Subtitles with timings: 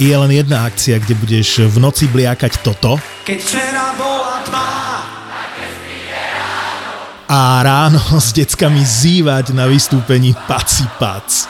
[0.00, 2.96] je len jedna akcia, kde budeš v noci bliakať toto.
[3.28, 4.68] Keď včera bola tma.
[7.30, 11.46] A ráno s deckami zývať na vystúpení Paci Pac.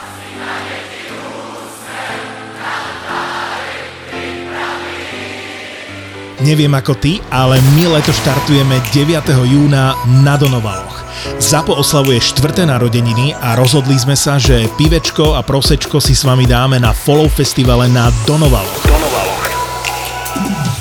[6.41, 9.29] Neviem ako ty, ale my leto štartujeme 9.
[9.45, 9.93] júna
[10.25, 11.00] na Donovaloch.
[11.41, 16.47] Zapo oslavuje štvrté narodeniny a rozhodli sme sa, že pivečko a prosečko si s vami
[16.47, 18.91] dáme na Follow Festivale na Donovaloch.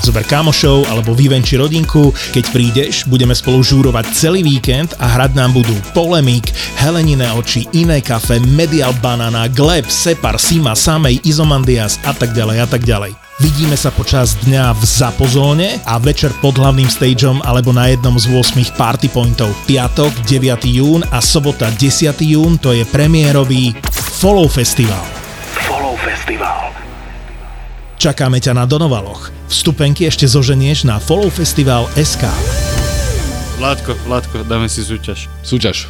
[0.00, 2.08] Zober kamošov alebo vyvenči rodinku.
[2.32, 6.48] Keď prídeš, budeme spolu žúrovať celý víkend a hrať nám budú Polemik,
[6.80, 12.66] Helenine oči, Iné kafe, Medial Banana, Gleb, Separ, Sima, Samej, Izomandias a tak ďalej a
[12.66, 13.19] tak ďalej.
[13.40, 18.28] Vidíme sa počas dňa v Zapozóne a večer pod hlavným stageom alebo na jednom z
[18.28, 19.48] 8 party pointov.
[19.64, 20.44] Piatok 9.
[20.68, 21.80] jún a sobota 10.
[22.20, 23.72] jún to je premiérový
[24.20, 25.00] Follow Festival.
[25.64, 26.68] Follow Festival.
[27.96, 29.32] Čakáme ťa na Donovaloch.
[29.48, 32.28] Vstupenky ešte zoženieš na Follow Festival SK.
[33.56, 35.32] Vládko, Vládko, dáme si súťaž.
[35.40, 35.88] Súťaž.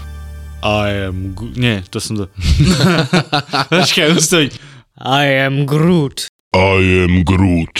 [0.62, 1.34] I am...
[1.34, 2.24] Gu- Nie, to som to...
[3.74, 4.54] Počkaj, ustoň.
[5.02, 6.29] I am Groot.
[6.50, 7.78] I am Groot.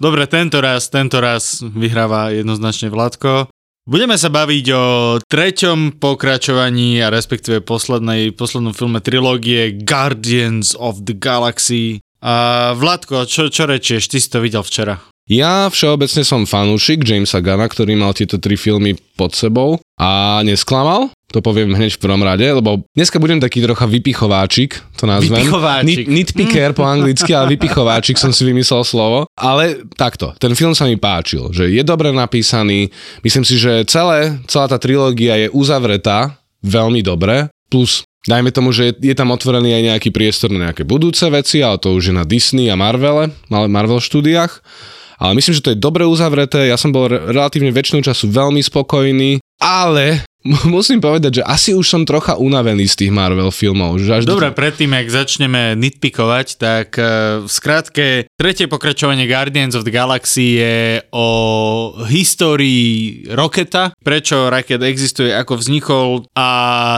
[0.00, 3.52] Dobre, tento raz, tento raz vyhráva jednoznačne Vládko.
[3.84, 4.84] Budeme sa baviť o
[5.20, 12.00] treťom pokračovaní a respektíve poslednej, poslednom filme trilógie Guardians of the Galaxy.
[12.24, 14.08] A Vládko, čo, čo rečieš?
[14.08, 14.96] Ty si to videl včera.
[15.28, 21.12] Ja všeobecne som fanúšik Jamesa Gunna, ktorý mal tieto tri filmy pod sebou a nesklamal.
[21.32, 25.40] To poviem hneď v prvom rade, lebo dneska budem taký trocha vypichováčik, to nazvem.
[25.40, 26.06] Vypichováčik.
[26.06, 29.24] Nit, nitpicker po anglicky, ale vypichováčik som si vymyslel slovo.
[29.32, 32.92] Ale takto, ten film sa mi páčil, že je dobre napísaný.
[33.24, 37.48] Myslím si, že celé, celá tá trilógia je uzavretá veľmi dobre.
[37.72, 41.58] Plus Dajme tomu, že je, je tam otvorený aj nejaký priestor na nejaké budúce veci,
[41.58, 44.62] ale to už je na Disney a Marvele, Marvel štúdiách.
[45.18, 48.62] Ale myslím, že to je dobre uzavreté, ja som bol re- relatívne väčšinu času veľmi
[48.62, 50.22] spokojný, ale
[50.74, 54.02] musím povedať, že asi už som trocha unavený z tých Marvel filmov.
[54.02, 59.86] Že až Dobre, predtým, ak začneme nitpikovať, tak eh, v skratke, tretie pokračovanie Guardians of
[59.86, 60.76] the Galaxy je
[61.14, 61.28] o
[62.06, 66.48] histórii Roketa, prečo Rocket existuje, ako vznikol a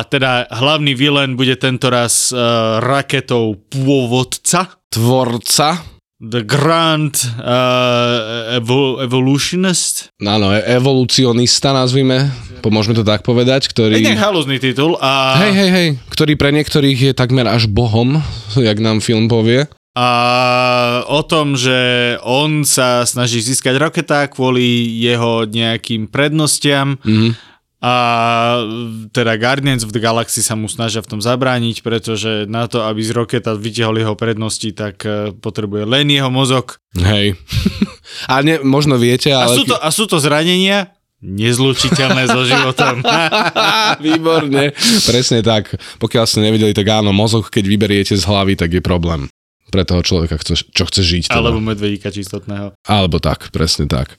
[0.08, 5.82] teda hlavný vilen bude tento raz uh, raketov pôvodca, Tvorca,
[6.22, 10.14] The Grand uh, evo- Evolutionist.
[10.22, 12.30] áno, e- evolucionista nazvime,
[12.64, 14.00] pomôžeme to tak povedať, ktorý...
[14.00, 15.36] Je halúzny titul a...
[15.36, 18.24] Hej, hej, hej, ktorý pre niektorých je takmer až bohom,
[18.56, 19.68] jak nám film povie.
[19.94, 20.08] A
[21.06, 27.54] o tom, že on sa snaží získať roketa kvôli jeho nejakým prednostiam Mhm.
[27.84, 27.94] a
[29.12, 33.04] teda Guardians of the Galaxy sa mu snažia v tom zabrániť, pretože na to, aby
[33.04, 36.80] z roketa vytiahol jeho prednosti, tak eh, potrebuje len jeho mozog.
[36.96, 37.36] Hej.
[38.32, 39.54] a ne, možno viete, A ale...
[39.54, 40.93] sú to, a sú to zranenia
[41.24, 43.00] nezlučiteľné so životom.
[44.04, 44.76] Výborne.
[45.08, 45.72] Presne tak.
[45.96, 49.32] Pokiaľ ste nevideli, tak áno, mozog, keď vyberiete z hlavy, tak je problém
[49.72, 51.22] pre toho človeka, čo chce žiť.
[51.32, 51.40] Teda.
[51.40, 52.76] Alebo medvedíka čistotného.
[52.86, 54.14] Alebo tak, presne tak.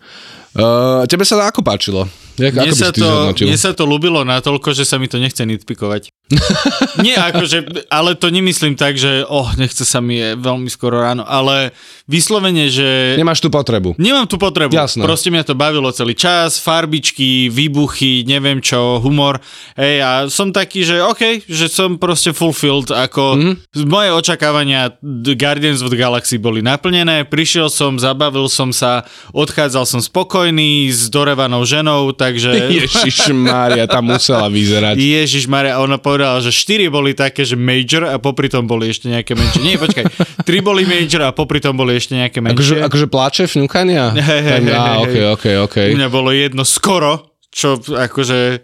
[0.56, 2.08] Uh, tebe sa to ako páčilo?
[2.36, 3.48] Jak, Mne ako sa, to, zhodnotil?
[3.48, 6.12] mne sa to ľúbilo natoľko, že sa mi to nechce nitpikovať.
[7.06, 11.24] Nie, akože, ale to nemyslím tak, že oh, nechce sa mi je veľmi skoro ráno,
[11.24, 11.72] ale
[12.12, 13.16] vyslovene, že...
[13.16, 13.96] Nemáš tú potrebu.
[13.96, 14.76] Nemám tú potrebu.
[14.76, 15.00] Jasné.
[15.08, 19.40] Proste mňa to bavilo celý čas, farbičky, výbuchy, neviem čo, humor.
[19.80, 23.52] Hej, a som taký, že OK, že som proste fulfilled, ako Mhm.
[23.64, 23.88] mm-hmm.
[23.88, 24.92] moje očakávania
[25.40, 30.45] Guardians of the Galaxy boli naplnené, prišiel som, zabavil som sa, odchádzal som spokojný
[30.92, 32.68] s dorevanou ženou, takže...
[32.84, 35.00] Ježiš Mária, tam musela vyzerať.
[35.00, 39.08] Ježiš Maria, ona povedala, že 4 boli také, že major a popri tom boli ešte
[39.08, 39.62] nejaké menšie.
[39.64, 40.06] Nie, počkaj,
[40.44, 42.86] 3 boli major a popri tom boli ešte nejaké Akože, menšie.
[42.86, 44.12] akože pláče, fňukania?
[44.14, 45.26] Hej, hej, hej, á, hej, ok, hej.
[45.32, 45.76] ok, ok.
[45.94, 48.62] U mňa bolo jedno skoro, čo akože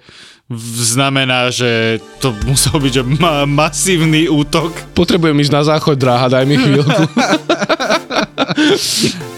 [0.75, 4.75] znamená, že to musel byť že ma- masívny útok.
[4.91, 6.91] Potrebujem ísť na záchod, dráha, daj mi chvíľku.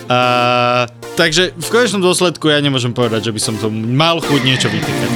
[0.10, 0.20] A,
[1.14, 5.12] takže v konečnom dôsledku ja nemôžem povedať, že by som to mal chuť niečo vytýkať.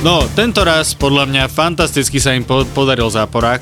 [0.00, 3.60] No, tento raz podľa mňa fantasticky sa im po- podaril záporák,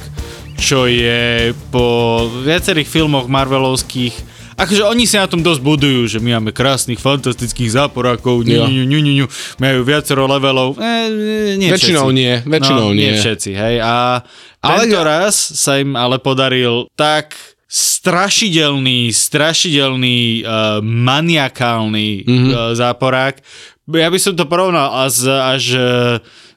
[0.55, 4.14] čo je po viacerých filmoch Marvelovských
[4.58, 8.64] Akože oni si na tom dosť budujú, že my máme krásnych, fantastických záporákov, ňu, Jo.
[8.66, 9.26] ňu, ňu, ňu, ňu,
[9.62, 10.75] majú viacero levelov.
[10.75, 12.19] E, nie Väčšinou všetci.
[12.19, 13.06] nie, väčšinou no, nie.
[13.06, 13.75] nie všetci, hej.
[13.78, 14.26] A
[14.58, 17.38] Ale- tento raz sa im ale podaril tak
[17.69, 22.50] strašidelný, strašidelný, uh, maniakálny mm-hmm.
[22.50, 23.44] uh, záporák.
[23.93, 25.84] Ja by som to porovnal až, až uh,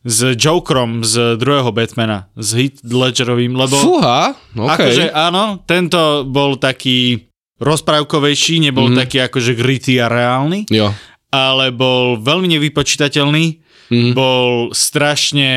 [0.08, 3.76] s Jokerom z druhého Batmana, s Heath Ledgerovým, lebo...
[3.78, 4.72] Fúha, okay.
[4.72, 7.31] Akože áno, tento bol taký
[7.62, 9.02] rozprávkovejší, nebol mm-hmm.
[9.06, 10.90] taký akože gritty a reálny, Jo.
[11.30, 13.46] ale bol veľmi nevypočítateľný,
[13.88, 14.14] mm-hmm.
[14.18, 15.50] bol strašne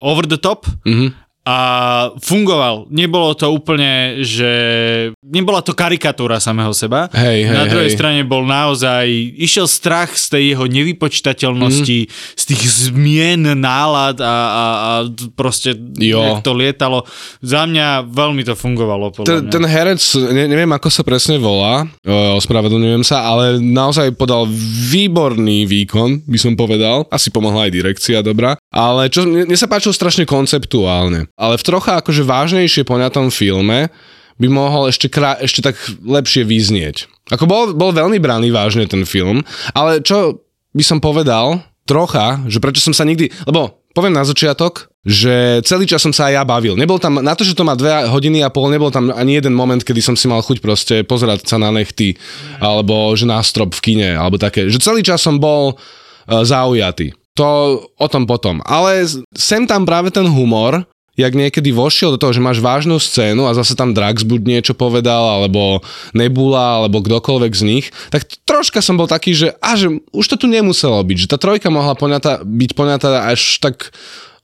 [0.00, 1.19] over the top Mhm.
[1.40, 1.58] A
[2.20, 2.84] fungoval.
[2.88, 4.50] Nebolo to úplne, že...
[5.24, 7.08] Nebola to karikatúra samého seba.
[7.10, 7.96] Hej, hej, Na druhej hej.
[7.96, 9.08] strane bol naozaj...
[9.34, 12.10] Išiel strach z tej jeho nevypočítateľnosti, Mhm.
[12.36, 14.34] z tých zmien, nálad a, a,
[14.76, 14.90] a
[15.32, 16.22] proste Jo.
[16.22, 17.08] jak to lietalo.
[17.40, 19.10] Za mňa veľmi to fungovalo.
[19.24, 19.50] Ten, mňa.
[19.50, 20.00] ten herec,
[20.30, 24.44] ne, neviem ako sa presne volá, o, ospravedlňujem sa, ale naozaj podal
[24.86, 27.08] výborný výkon, by som povedal.
[27.08, 28.60] Asi pomohla aj direkcia, dobrá.
[28.68, 31.32] Ale čo, mne, mne sa páčilo strašne konceptuálne.
[31.40, 33.88] Ale v trocha akože vážnejšie poňatom filme
[34.36, 37.08] by mohol ešte, krá, ešte tak lepšie vyznieť.
[37.32, 39.40] Ako bol, bol veľmi braný vážne ten film,
[39.72, 40.44] ale čo
[40.76, 45.88] by som povedal, trocha, že prečo som sa nikdy, lebo poviem na začiatok, že celý
[45.88, 46.76] čas som sa aj ja bavil.
[46.76, 49.56] Nebol tam, na to, že to má dve hodiny a pol, nebol tam ani jeden
[49.56, 52.14] moment, kedy som si mal chuť proste pozerať sa na nechty,
[52.60, 54.68] alebo že na strop v kine, alebo také.
[54.68, 57.16] Že celý čas som bol uh, zaujatý.
[57.40, 58.60] To o tom potom.
[58.68, 60.84] Ale sem tam práve ten humor,
[61.20, 64.72] jak niekedy vošiel do toho, že máš vážnu scénu a zase tam Drax buď niečo
[64.72, 65.84] povedal, alebo
[66.16, 70.36] Nebula, alebo kdokoľvek z nich, tak troška som bol taký, že, a že už to
[70.40, 73.92] tu nemuselo byť, že tá trojka mohla poňata, byť poňatá až tak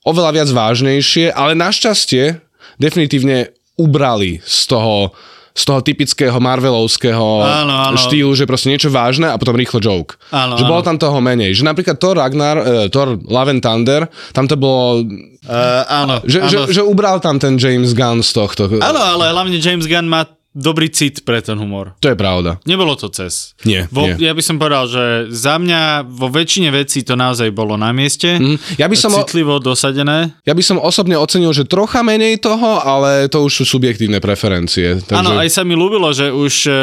[0.05, 2.45] oveľa viac vážnejšie, ale našťastie
[2.77, 5.17] definitívne ubrali z toho,
[5.57, 7.97] z toho typického Marvelovského Áno, áno.
[7.97, 10.21] štýlu, že proste niečo vážne a potom rýchlo joke.
[10.29, 10.89] Áno, že bolo áno.
[10.93, 11.57] tam toho menej.
[11.57, 14.05] Že napríklad Thor Ragnar, uh, Thor Love and Thunder,
[14.37, 15.01] tam to bolo,
[15.47, 16.51] Uh, áno, že, áno.
[16.51, 18.67] že, že ubral tam ten James Gunn z tohto.
[18.83, 20.27] áno, ale hlavne James Gunn má
[20.57, 21.93] dobrý cit pre ten humor.
[22.01, 22.57] To je pravda.
[22.65, 23.53] Nebolo to cez.
[23.69, 24.17] Nie, Vo, nie.
[24.17, 28.41] Ja by som povedal, že za mňa vo väčšine vecí to naozaj bolo na mieste.
[28.41, 30.33] Mm, ja by som o- Citlivo dosadené.
[30.49, 34.97] Ja by som osobne ocenil, že trocha menej toho, ale to už sú subjektívne preferencie.
[35.05, 35.21] Takže...
[35.21, 36.75] Áno, aj sa mi ľúbilo, že už e,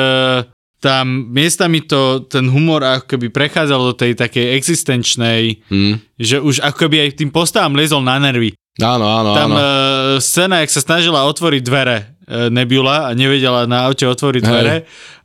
[0.83, 6.03] tam miestami to, ten humor ako keby prechádzal do tej takej existenčnej, Mm.
[6.19, 8.51] že už ako keby aj tým postavám liezol na nervy.
[8.75, 9.57] Áno, áno, Tam áno.
[9.57, 9.65] e,
[10.19, 14.83] scéna, jak sa snažila otvoriť dvere e, Nebula a nevedela na aute otvoriť Hej.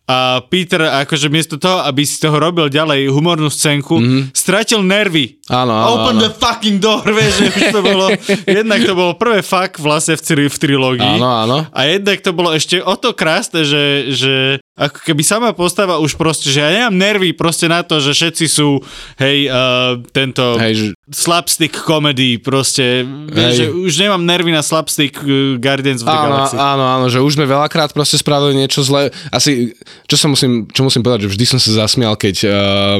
[0.08, 4.22] A Peter, akože miesto toho, aby si toho robil ďalej humornú scénku, mm-hmm.
[4.32, 5.36] stratil nervy.
[5.52, 6.24] Áno, áno, Open áno.
[6.24, 8.06] the fucking door, vieš, že už to bolo,
[8.48, 11.20] jednak to bolo prvé fuck vlastne v, tri, v trilógii.
[11.20, 11.56] Áno, áno.
[11.76, 14.34] A jednak to bolo ešte o to krásne, že, že
[14.78, 18.46] ako keby sama postava už proste, že ja nemám nervy proste na to, že všetci
[18.46, 18.78] sú,
[19.18, 25.18] hej, uh, tento Hej, že, slapstick comedy, proste, vieš, že už nemám nervy na slapstick
[25.18, 26.54] uh, Guardians of the áno, Galaxy.
[26.54, 29.10] áno, áno, že už sme veľakrát proste spravili niečo zlé.
[29.34, 29.74] Asi,
[30.06, 32.52] čo sa musím, čo musím povedať, že vždy som sa zasmial, keď uh,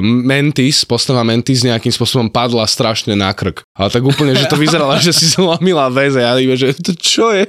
[0.03, 3.63] Mentis, postava Mentis nejakým spôsobom padla strašne na krk.
[3.77, 6.19] Ale tak úplne, že to vyzeralo, že si zlomila väze.
[6.19, 7.47] Ja iba, že to čo je?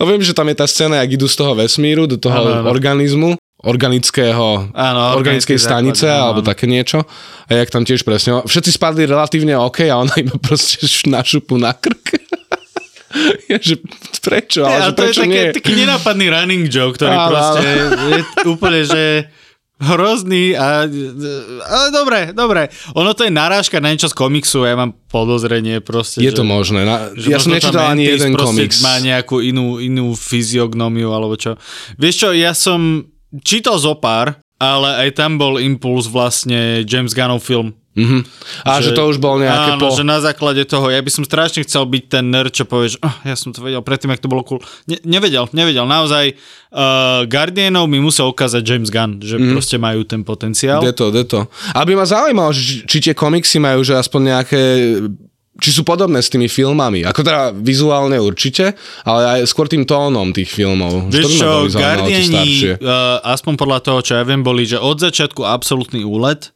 [0.00, 2.68] Lebo viem, že tam je tá scéna, jak idú z toho vesmíru, do toho áno.
[2.68, 6.50] organizmu organického, Áno, organickej stanice, základe, áno, alebo áno.
[6.50, 7.06] také niečo.
[7.46, 11.22] A jak tam tiež presne, všetci spadli relatívne OK a ona iba proste š- na
[11.22, 12.18] šupu na krk.
[13.52, 13.78] ja, že
[14.20, 14.64] prečo?
[14.64, 15.54] Ja, Ale že to je prečo také, nie?
[15.54, 19.02] taký nenápadný running joke, ktorý Áno, proste je úplne, že
[19.82, 20.86] hrozný a...
[21.66, 22.70] Ale dobre, dobre.
[22.94, 26.46] Ono to je narážka na niečo z komiksu, ja mám podozrenie proste, Je že, to
[26.46, 26.86] možné.
[26.86, 28.78] Na, že ja som nečítal ani jeden komiks.
[28.78, 31.58] má nejakú inú, inú fyziognómiu alebo čo.
[31.98, 33.10] Vieš čo, ja som
[33.42, 37.74] čítal zo pár, ale aj tam bol impuls vlastne James Gunnov film.
[37.92, 38.24] Mhm.
[38.64, 39.92] A že, to už bol nejaké áno, po...
[39.92, 42.98] že na základe toho, ja by som strašne chcel byť ten nerd, čo povie, že
[43.04, 44.64] oh, ja som to vedel predtým, jak to bolo cool.
[44.88, 45.84] Ne, nevedel, nevedel.
[45.84, 49.44] Naozaj uh, Guardianov mi musel ukázať James Gunn, že Mhm.
[49.44, 49.52] mm.
[49.52, 50.80] proste majú ten potenciál.
[50.80, 51.52] Deto, deto.
[51.76, 54.60] Aby ma zaujímalo, že či, či tie komiksy majú že aspoň nejaké
[55.60, 57.04] či sú podobné s tými filmami.
[57.04, 58.72] Ako teda vizuálne určite,
[59.04, 61.12] ale aj skôr tým tónom tých filmov.
[61.12, 65.44] Že Vieš čo, Guardiani, uh, aspoň podľa toho, čo ja viem, boli, že od začiatku
[65.44, 66.50] absolútny úlet.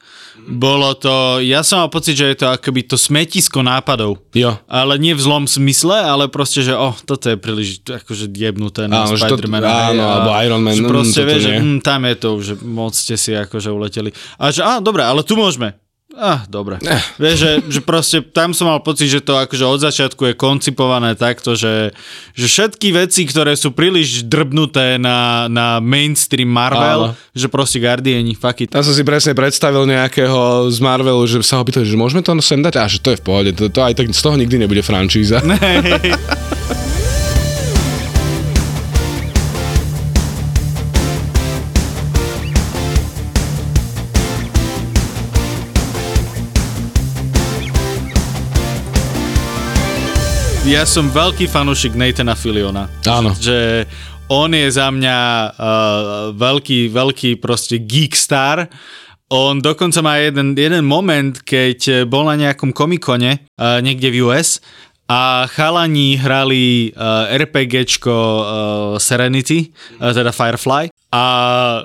[0.46, 4.22] Bolo to, ja som mal pocit, že je to akoby to smetisko nápadov.
[4.30, 4.54] Jo.
[4.70, 9.02] Ale nie v zlom smysle, ale proste, že oh, toto je príliš akože jebnuté na
[9.02, 12.14] Áno, že to- áno, a alebo Iron Man, Že proste vieš, že mm, tam je
[12.14, 14.14] to, že moc ste si akože uleteli.
[14.38, 15.74] A že á, dobre, ale tu môžeme.
[16.16, 16.80] Ah, dobre.
[16.80, 17.02] Eh.
[17.20, 21.12] Vieš, že, že proste tam som mal pocit, že to akože od začiatku je koncipované
[21.12, 21.92] takto, že,
[22.32, 27.37] že všetky veci, ktoré sú príliš drbnuté na, na mainstream Marvel, Áno.
[27.37, 28.73] že proste Guardiani, fuck it.
[28.73, 32.32] Ja som si presne predstavil nejakého z Marvelu, že sa ho pýtali, že môžeme to
[32.40, 32.75] sem dať?
[32.80, 35.44] A že to je v pohode, to, to aj tak z toho nikdy nebude franšíza.
[50.66, 52.90] ja som veľký fanúšik Nathana Filiona.
[53.06, 53.30] Áno.
[53.38, 53.87] Že
[54.26, 58.66] on je za mňa uh, veľký, veľký proste geek star.
[59.30, 64.58] On dokonca má jeden, jeden moment, keď bol na nejakom komikone uh, niekde v US
[65.06, 68.42] a chalani hrali uh, RPGčko uh,
[68.99, 69.70] Serenity,
[70.02, 70.90] uh, teda Firefly.
[71.16, 71.20] A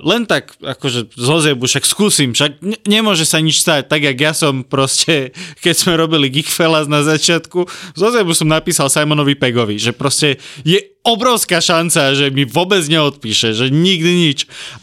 [0.04, 4.36] len tak, akože z však skúsim, však ne- nemôže sa nič stať, tak jak ja
[4.36, 5.32] som proste,
[5.64, 7.64] keď sme robili Geekfellas na začiatku,
[7.96, 8.02] z
[8.36, 10.36] som napísal Simonovi Pegovi, že proste
[10.68, 14.40] je obrovská šanca, že mi vôbec neodpíše, že nikdy nič.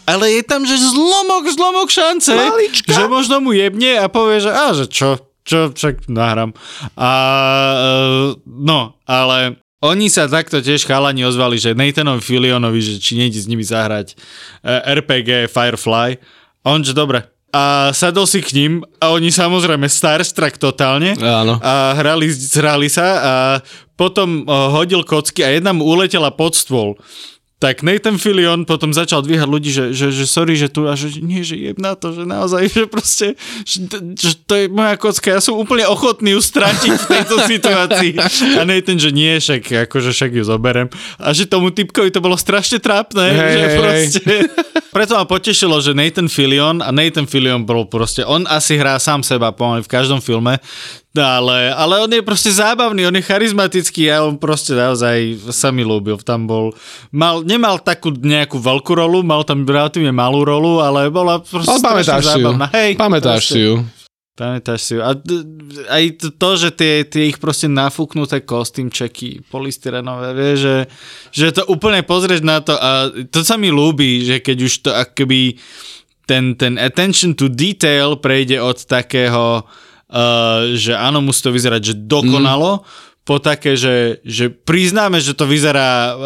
[0.09, 2.89] Ale je tam, že zlomok, zlomok šance, Malička.
[2.89, 6.57] že možno mu jebne a povie, že a, že čo, čo, však nahrám.
[6.97, 7.11] A,
[7.77, 7.93] e,
[8.49, 13.47] no, ale oni sa takto tiež chalani ozvali, že Nathanovi Filionovi, že či nejde s
[13.47, 14.17] nimi zahrať e,
[14.99, 16.19] RPG Firefly.
[16.63, 17.23] A on, že dobre.
[17.49, 21.17] A sadol si k ním a oni samozrejme starstruck totálne.
[21.17, 21.57] Áno.
[21.65, 23.33] A hrali, hrali sa a
[23.97, 27.01] potom uh, hodil kocky a jedna mu uletela pod stôl.
[27.59, 31.19] Tak Nathan Fillion potom začal dvíhať ľudí, že, že, že sorry, že tu a že
[31.19, 33.27] nie, že jebná to, že naozaj, že proste,
[33.67, 33.83] že,
[34.15, 38.15] že to je moja kocka, ja som úplne ochotný ju stratiť v tejto situácii.
[38.55, 40.87] A Nathan, že nie, však, akože však ju zoberem.
[41.19, 44.21] A že tomu typkovi to bolo strašne trápne, Hej, že proste...
[44.95, 49.27] Preto ma potešilo, že Nathan Fillion a Nathan Fillion bol proste, on asi hrá sám
[49.27, 50.57] seba pomaly v každom filme,
[51.17, 55.83] ale, ale on je proste zábavný, on je charizmatický a on proste naozaj sa mi
[55.83, 56.21] ľúbil.
[56.21, 56.77] Tam bol,
[57.11, 61.81] mal, nemal takú nejakú veľkú rolu, mal tam relatívne malú rolu, ale bola proste Ale
[61.81, 62.33] pamätáš si ju.
[62.45, 62.67] zábavná.
[62.71, 63.55] Hej, Pamätáš proste.
[63.57, 63.75] si ju.
[64.39, 65.01] Pamätáš si ju.
[65.03, 65.11] A
[65.91, 70.77] aj to, to že tie, tie ich proste nafúknuté kostýmčeky polystyrenové, vieš, že,
[71.35, 74.91] že to úplne pozrieš na to a to sa mi ľúbi, že keď už to
[74.95, 75.59] akoby
[76.29, 79.67] ten, ten attention to detail prejde od takého,
[80.13, 83.08] uh, že áno, musí to vyzerať, že dokonalo, mm.
[83.29, 86.25] Po také, že, že priznáme, že to vyzerá uh,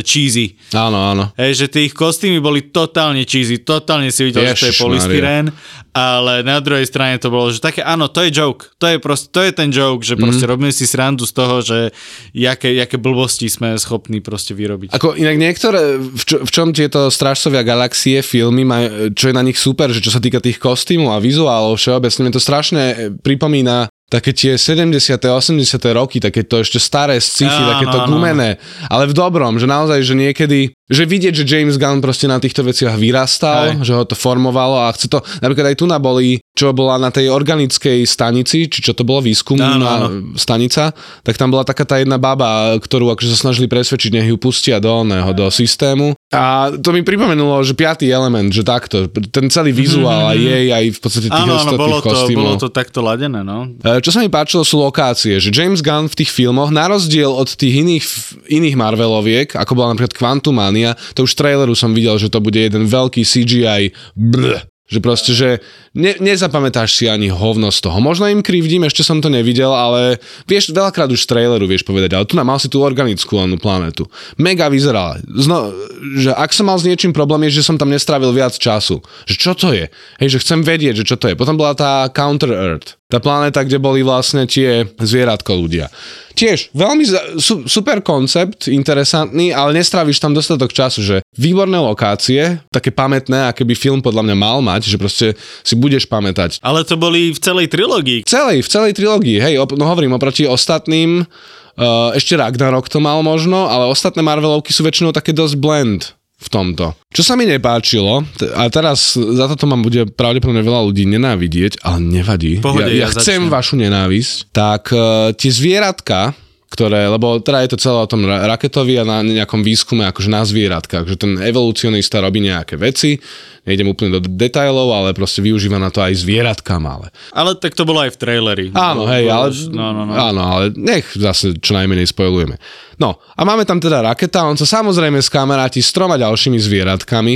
[0.00, 0.56] cheesy.
[0.72, 1.36] Áno, áno.
[1.36, 5.52] Hej, že tie ich kostýmy boli totálne cheesy, totálne si videl, že to je polystyrén,
[5.92, 9.28] ale na druhej strane to bolo, že také, áno, to je joke, to je, proste,
[9.28, 10.50] to je ten joke, že proste mm.
[10.56, 11.92] robíme si srandu z toho, že
[12.32, 14.96] jaké, jaké blbosti sme schopní proste vyrobiť.
[14.96, 19.44] Ako inak niektoré, v, čo, v čom tieto Strážcovia galaxie filmy, majú, čo je na
[19.44, 22.94] nich super, že čo sa týka tých kostýmov a vizuálov všeobecne, mi to strašne e,
[23.12, 25.20] pripomína také tie 70.
[25.20, 25.60] 80.
[25.92, 28.56] roky, také to ešte staré sci-fi, také to gumené,
[28.88, 32.64] ale v dobrom, že naozaj, že niekedy, že vidieť, že James Gunn proste na týchto
[32.64, 33.84] veciach vyrastal, Hej.
[33.84, 37.12] že ho to formovalo a chce to, napríklad aj tu na boli, čo bola na
[37.12, 40.06] tej organickej stanici, či čo to bolo, výskumná Áno, áno.
[40.34, 40.90] stanica,
[41.22, 44.82] tak tam bola taká tá jedna baba, ktorú akože sa snažili presvedčiť, nech ju pustia
[44.82, 46.17] do oného, do systému.
[46.28, 50.84] A to mi pripomenulo, že piatý element, že takto, ten celý vizuál aj jej, aj
[50.92, 51.48] v podstate tých Mhm.
[51.48, 52.40] Áno, ostatných bolo to, kostýmov.
[52.44, 53.58] bolo to takto ladené, no.
[53.80, 57.32] E, Čo sa mi páčilo sú lokácie, že James Gunn v tých filmoch, na rozdiel
[57.32, 58.04] od tých iných,
[58.44, 62.60] iných Marveloviek, ako bola napríklad Quantumania, to už v traileru som videl, že to bude
[62.60, 65.64] jeden veľký CGI blh, že proste, že
[65.98, 67.98] ne, nezapamätáš si ani hovno z toho.
[67.98, 72.14] Možno im krivdím, ešte som to nevidel, ale vieš, veľakrát už z traileru vieš povedať,
[72.14, 74.06] ale tu nám mal si tú organickú lenú planetu.
[74.38, 75.18] Mega vyzerala.
[75.26, 75.74] Zno,
[76.16, 79.02] že ak som mal s niečím problém, je, že som tam nestrávil viac času.
[79.26, 79.90] Že čo to je?
[80.22, 81.34] Hej, že chcem vedieť, že čo to je.
[81.34, 82.94] Potom bola tá Counter Earth.
[83.08, 85.88] Tá planéta, kde boli vlastne tie zvieratko ľudia.
[86.36, 87.08] Tiež veľmi
[87.40, 93.64] su, super koncept, interesantný, ale nestráviš tam dostatok času, že výborné lokácie, také pamätné, aké
[93.64, 95.26] by film podľa mňa mal mať, že proste
[95.64, 96.60] si budeš pamätať.
[96.60, 98.28] Ale to boli v celej trilógii.
[98.28, 103.24] Celej, v celej trilógii, hej, op- no hovorím, oproti ostatným, uh, ešte Ragnarok to mal
[103.24, 106.02] možno, ale ostatné Marvelovky sú väčšinou také dosť blend
[106.38, 106.94] v tomto.
[107.10, 108.22] Čo sa mi nepáčilo,
[108.54, 112.62] a teraz za toto ma bude pravdepodobne veľa ľudí nenávidieť, ale nevadí.
[112.62, 113.50] Pohode, ja, ja ja chcem začnem.
[113.50, 114.54] vašu nenávisť.
[114.54, 116.36] Tak uh, tie zvieratka,
[116.68, 120.28] ktoré, lebo teda je to celé o tom ra- raketovi a na nejakom výskume akože
[120.28, 123.16] na zvieratkách, že ten evolucionista robí nejaké veci,
[123.64, 127.08] nejdem úplne do detailov, ale proste využíva na to aj zvieratka malé.
[127.32, 128.66] Ale tak to bolo aj v traileri.
[128.72, 130.12] Áno, Bolo- hej, ale, No, no, no.
[130.12, 132.60] áno, ale nech zase čo najmenej spojujeme.
[133.00, 137.34] No, a máme tam teda raketa, on sa samozrejme skamaráti s troma ďalšími zvieratkami,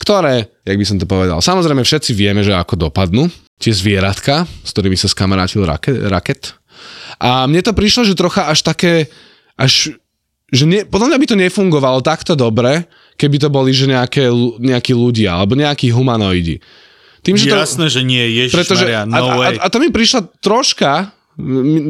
[0.00, 3.28] ktoré, jak by som to povedal, samozrejme všetci vieme, že ako dopadnú
[3.62, 6.40] tie zvieratka, s ktorými sa skamarátil raket, raket.
[7.22, 9.10] A mne to prišlo, že trocha až také,
[9.54, 9.94] až,
[10.50, 12.86] že ne, podľa mňa by to nefungovalo takto dobre,
[13.16, 16.58] keby to boli, že nejaké, nejakí ľudia, alebo nejakí humanoidi.
[17.22, 19.54] Tým, že to, Jasné, že nie, Ježiš pretože, Maria, no a, way.
[19.54, 21.14] a, a to mi prišla troška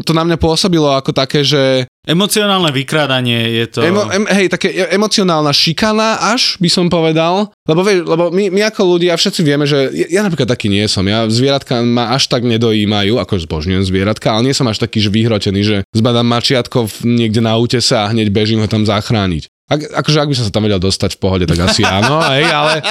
[0.07, 3.81] To na mňa pôsobilo ako také, že Emocionálne vykrádanie je to...
[3.87, 7.55] Emo, em, hej, také e- emocionálna šikana až, by som povedal.
[7.63, 10.83] Lebo, vieš, lebo my, my ako ľudia všetci vieme, že ja, ja napríklad taký nie
[10.91, 11.07] som.
[11.07, 15.15] Ja zvieratka ma až tak nedojímajú, ako zbožňujem zvieratka, ale nie som až taký že
[15.15, 19.47] vyhrotený, že zbadám mačiatko niekde na útese a hneď bežím ho tam zachrániť.
[19.73, 22.45] Ak, akože ak by som sa tam vedel dostať v pohode, tak asi áno, hej,
[22.45, 22.85] ale,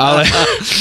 [0.00, 0.22] ale,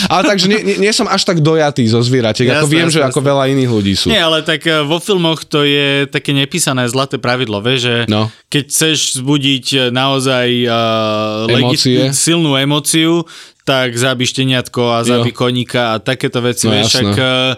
[0.08, 3.00] ale takže nie, nie, nie som až tak dojatý zo zvieratiek, ako Jasné, viem, že
[3.00, 4.08] jasné, ako veľa iných ľudí sú.
[4.08, 8.32] Nie, ale tak eh, vo filmoch to je také nepísané zlaté pravidlo, vieš, že No.
[8.48, 12.16] keď chceš vzbudiť eh, naozaj uh, Emócie.
[12.16, 13.28] silnú emóciu,
[13.66, 15.38] tak zabí šteniatko a zabí Jo.
[15.42, 17.58] koníka a takéto veci, No, však uh,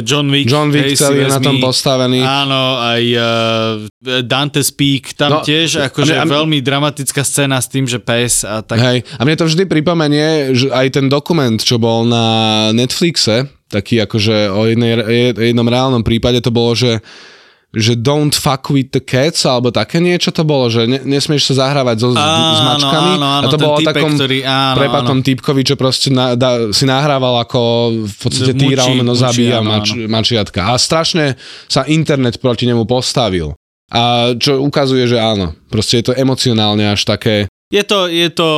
[0.00, 2.22] John Wick, John Wick hej, celý je na tom postavený.
[2.22, 3.26] Áno, aj uh,
[4.22, 7.84] Dante's Peak, tam No, tiež akože a mne- a mne- veľmi dramatická scéna s tým,
[7.84, 8.78] že pes a tak.
[8.78, 12.24] Hej, a mne to vždy pripomenie, že aj ten dokument, čo bol na
[12.70, 17.02] Netflixe, taký akože o jednej, je- jednom reálnom prípade to bolo, že
[17.68, 21.68] že don't fuck with the cats, alebo také niečo to bolo, že ne, nesmieš sa
[21.68, 23.10] zahrávať so, s, s Áno, mačkami.
[23.20, 26.32] áno, áno, a to bolo o typek, takom ktorý- áno, prepatom typkovi, čo proste na,
[26.32, 27.60] da, si nahrával ako
[28.08, 30.08] v podstate týral, no zabíja áno, mač, áno.
[30.08, 30.72] mačiatka.
[30.72, 31.36] A strašne
[31.68, 33.52] sa internet proti nemu postavil.
[33.88, 38.48] A čo ukazuje, že áno, proste je to emocionálne až také, Je to, je to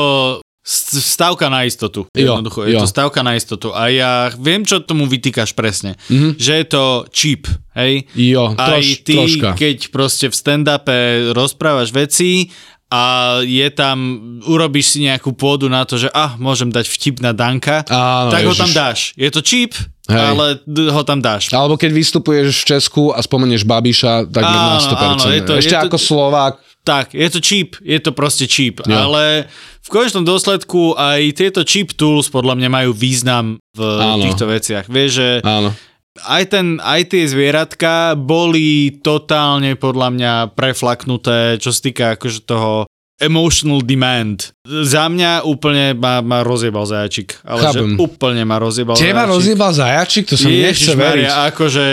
[0.70, 2.06] stavka na istotu.
[2.10, 2.80] Jo, Jednoducho, je jo.
[2.80, 3.70] to stavka na istotu.
[3.70, 5.98] A ja viem, čo tomu vytýkaš presne.
[6.06, 6.36] Mhm.
[6.36, 7.42] Že je to cheap,
[7.74, 8.06] hej?
[8.12, 9.48] jo, Aj troš, ty, troška.
[9.56, 10.98] keď proste v stand-upe
[11.32, 12.54] rozprávaš veci
[12.86, 13.02] a
[13.40, 13.98] je tam,
[14.44, 18.42] urobíš si nejakú pôdu na to, že ah, môžem dať vtip na Danka, Áno, tak
[18.42, 18.60] ho ježiš.
[18.60, 18.98] tam dáš.
[19.14, 20.18] Je to cheap, Hej.
[20.18, 20.44] ale
[20.90, 21.50] ho tam dáš.
[21.50, 25.22] Alebo keď vystupuješ v Česku a spomenieš Babiša, tak na Áno, 100%.
[25.22, 26.54] áno, je to- Ešte je to- ako Slovák.
[26.80, 28.96] Tak, je to cheap, je to proste cheap, Jo.
[29.08, 29.44] ale
[29.84, 34.24] v konečnom dôsledku aj tieto cheap tools podľa mňa majú význam v Áno.
[34.24, 34.88] týchto veciach.
[34.88, 35.76] Vieš, že Áno.
[36.24, 42.88] aj, ten, aj tie zvieratka boli totálne podľa mňa preflaknuté, čo sa týka akože toho
[43.20, 44.56] emotional demand.
[44.70, 47.42] Za mňa úplne ma, ma rozjebal zajačik.
[47.42, 47.90] Ale Chápem.
[47.90, 49.32] že úplne ma rozjebal Teba zajačik.
[49.32, 50.24] rozjebal zajačik?
[50.26, 51.26] To sa mi nechce veriť.
[51.50, 51.84] Akože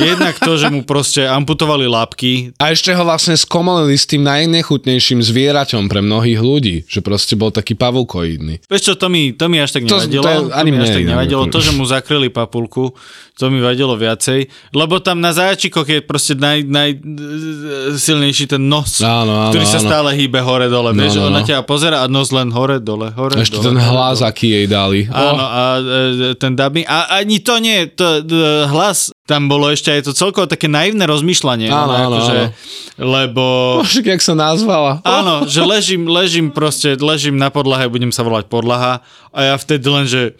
[0.00, 5.18] jednak to, že mu proste amputovali labky, A ešte ho vlastne skomolili s tým najnechutnejším
[5.20, 8.62] zvieraťom pre mnohých ľudí, že proste bol taký pavúkoidný.
[8.64, 10.22] Vieš čo, to mi, to mi až tak To- nevadilo.
[10.22, 11.42] to To, ani mi až tak nevadilo.
[11.46, 12.92] To, že mu zakryli papulku,
[13.34, 14.44] to mi vadilo viacej.
[14.70, 19.88] Lebo tam na zajačikoch je proste naj, najsilnejší ten nos, Áno, áno, ktorý sa áno.
[19.88, 20.92] stále hýbe hore-dole.
[20.92, 21.46] No, Vieš, no, on na no.
[21.46, 25.08] teba pozera a nos len hore-dole, hore Ešte ten hlas, aký jej dali.
[25.08, 26.84] Áno, Oh, a e, ten dubbing.
[26.84, 28.20] A ani to nie, to,
[28.68, 31.70] hlas tam bolo ešte aj to celkovo také naivné rozmýšľanie.
[31.70, 32.52] Áno, no, áno, akože, áno.
[32.98, 33.44] Lebo...
[33.88, 34.98] Však, jak sa nazvala.
[35.06, 39.86] Áno, že ležím, ležím proste, ležím na podlahe, budem sa volať podlaha a ja vtedy
[39.86, 40.34] len, že...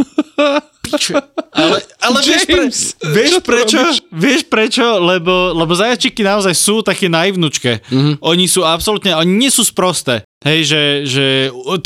[0.92, 1.14] Piče.
[1.52, 2.78] Ale, ale vieš, pre, James,
[3.12, 3.78] vieš čo tu prečo?
[4.08, 4.84] Vieš prečo?
[5.00, 7.84] Lebo, lebo zajačiky naozaj sú také naivnučké.
[7.88, 7.92] Mhm.
[7.92, 8.14] Mm-hmm.
[8.24, 10.24] Oni sú absolútne, oni nie sú sprosté.
[10.42, 11.26] Hej, že, že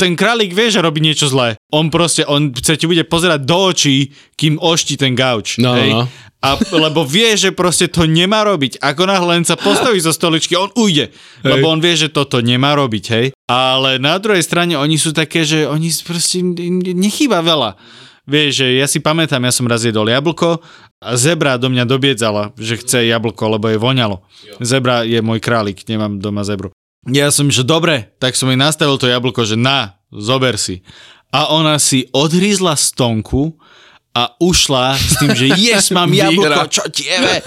[0.01, 1.61] ten králik vie, že robí niečo zlé.
[1.69, 5.61] On proste, on sa ti bude pozerať do očí, kým oští ten gauč.
[5.61, 5.93] No, hej?
[5.93, 6.09] no.
[6.41, 8.81] A, lebo vie, že proste to nemá robiť.
[8.81, 11.13] Ako náhle len sa postaví zo stoličky, on ujde.
[11.45, 11.49] Hej.
[11.49, 13.25] Lebo on vie, že toto nemá robiť, hej.
[13.45, 17.77] Ale na druhej strane oni sú také, že oni proste im nechýba veľa.
[18.27, 20.59] Vieš, že ja si pamätám, ja som raz jedol jablko
[20.99, 24.19] a zebra do mňa dobiedzala, že chce jablko, lebo je voňalo.
[24.59, 26.75] Zebra je môj králik, nemám doma zebru.
[27.07, 30.83] Ja som, že dobre, tak som jej nastavil to jablko, že na, zober si.
[31.31, 33.55] A ona si odhrízla stonku
[34.11, 37.39] a ušla s tým, že yes, mám jablko, čo tiebe.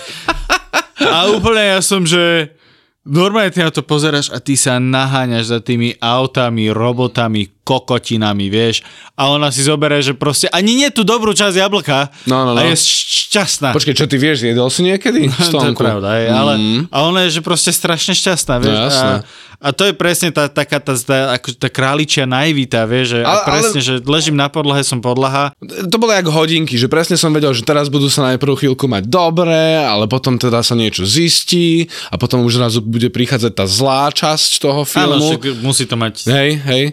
[1.05, 2.57] A úplne ja som, že
[3.03, 8.85] normálne ty na to pozeráš a ty sa naháňaš za tými autami, robotami, kokotinami, vieš.
[9.15, 12.59] A ona si zoberie, že proste ani nie tú dobrú časť jablka No, no, no.
[12.59, 13.71] a je šťastná.
[13.71, 16.83] Počkej, čo ty vieš, jedol si niekedy to je pravda, hej, ale Mm.
[16.89, 18.75] a ona je, že proste strašne šťastná, vieš.
[18.75, 19.13] No, jasné.
[19.17, 19.25] a,
[19.61, 23.29] a to je presne tá, taká tá, tá, ako, tá králičia naivita, vieš, že Ale-
[23.29, 25.53] a presne, že ležím na podlahe, som podlaha.
[25.61, 29.05] To bolo jak hodinky, že presne som vedel, že teraz budú sa najprv chvíľku mať
[29.05, 34.09] dobre, ale potom teda sa niečo zistí a potom už zrazu bude prichádzať tá zlá
[34.09, 35.29] časť toho Áno, filmu.
[35.37, 36.25] však musí to mať...
[36.25, 36.85] Hej, hej.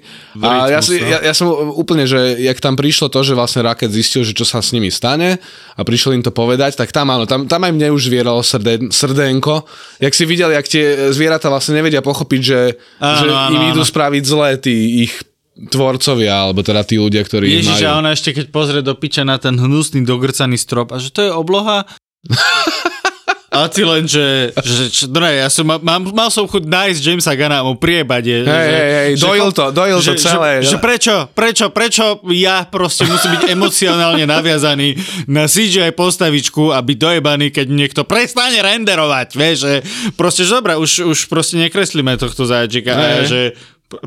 [0.44, 3.96] A ja, si, ja, ja som úplne, že jak tam prišlo to, že vlastne Raket
[3.96, 5.40] zistil, že čo sa s nimi stane
[5.74, 8.92] a prišiel im to povedať, tak tam áno, tam, tam aj mne už zvieralo srde,
[8.92, 9.64] srdenko.
[10.04, 12.57] Jak si videl, jak tie zvieratá vlastne nevedia pochopiť, že,
[13.02, 13.90] Áno, že áno, im idú áno.
[13.90, 15.14] spraviť zlé tí ich
[15.58, 17.90] tvorcovia, alebo teda tí ľudia, ktorí Ježiš, majú.
[17.90, 21.26] a ona ešte keď pozrie do piča na ten hnusný dogrcaný strop a že to
[21.26, 21.90] je obloha,
[23.48, 27.00] A ty len, že, že čo, no ne, ja som, mal, mal som chuť nájsť
[27.00, 28.24] Jamesa Gana a mu priebať.
[28.28, 30.52] Je, Hej, že, hej, hej, dojil to, dojil to že, celé.
[30.60, 32.06] Že, že prečo, prečo, prečo
[32.36, 35.00] ja proste musím byť emocionálne naviazaný
[35.32, 39.74] na CGI postavičku a byť dojebaný, keď niekto prestane renderovať, vieš, že
[40.20, 42.92] proste, že dobré, už, už proste nekreslíme tohto zajačika.
[42.92, 43.28] A ja, Hej.
[43.32, 43.40] že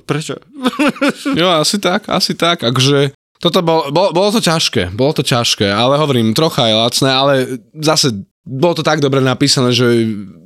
[0.04, 0.36] prečo?
[1.40, 2.60] Jo, asi tak, asi tak.
[2.60, 7.08] Akože toto bol, bol, bolo to ťažké, bolo to ťažké, ale hovorím, trocha je lacné,
[7.08, 7.32] ale
[7.72, 9.86] zase bolo to tak dobre napísané, že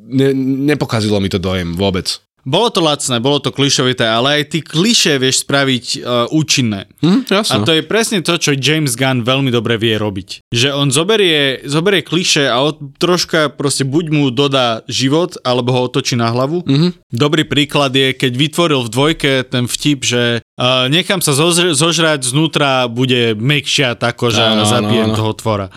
[0.09, 0.29] ne,
[0.73, 2.21] nepokazilo mi to dojem vôbec.
[2.45, 6.93] Bolo to lacné, bolo to klišovité, ale aj ty kliše vieš spraviť uh, účinné.
[7.01, 7.57] Hm, jasno.
[7.57, 10.53] A to je presne to, čo James Gunn veľmi dobre vie robiť.
[10.53, 15.89] Že on zoberie, zoberie kliše a od, troška proste buď mu dodá život, alebo ho
[15.89, 16.61] otočí na hlavu.
[16.69, 17.09] Mhm.
[17.09, 22.29] Dobrý príklad je, keď vytvoril v dvojke ten vtip, že uh, nechám sa zožr- zožrať,
[22.29, 25.17] znútra bude mekšia tako, že Áno, áno, zabijem áno.
[25.17, 25.73] toho tvora.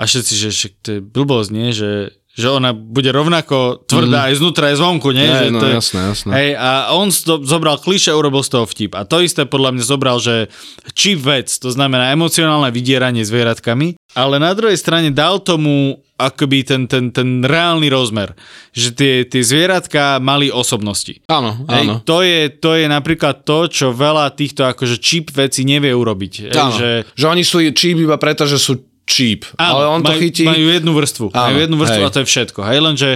[0.00, 1.76] A všetci, že však to je blbosť, nie?
[1.76, 1.92] Že,
[2.32, 5.28] že ona bude rovnako tvrdá aj znútra, aj zvonku, nie?
[5.28, 6.30] Hej, že no, to je, jasné, jasné.
[6.32, 8.96] Hej, a on zo- zobral kliše urobil z toho vtip.
[8.96, 10.48] A to isté podľa mňa zobral, že
[10.96, 16.84] cheap vec, to znamená emocionálne vydieranie zvieratkami, ale na druhej strane dal tomu akoby ten,
[16.84, 18.36] ten, ten reálny rozmer,
[18.76, 21.16] že tie, tie zvieratka mali osobnosti.
[21.28, 21.94] Áno, Hej, áno.
[22.04, 26.52] to, je, to je napríklad to, čo veľa týchto akože cheap vecí nevie urobiť.
[26.52, 26.76] Hej, Áno.
[26.76, 29.42] že, Že oni sú cheap iba preto, že sú cheap.
[29.58, 30.46] ale on to majú, chytí...
[30.46, 31.26] Majú jednu vrstvu.
[31.34, 32.06] Áno, majú jednu vrstvu hej.
[32.06, 32.60] a to je všetko.
[32.62, 33.10] Hej, lenže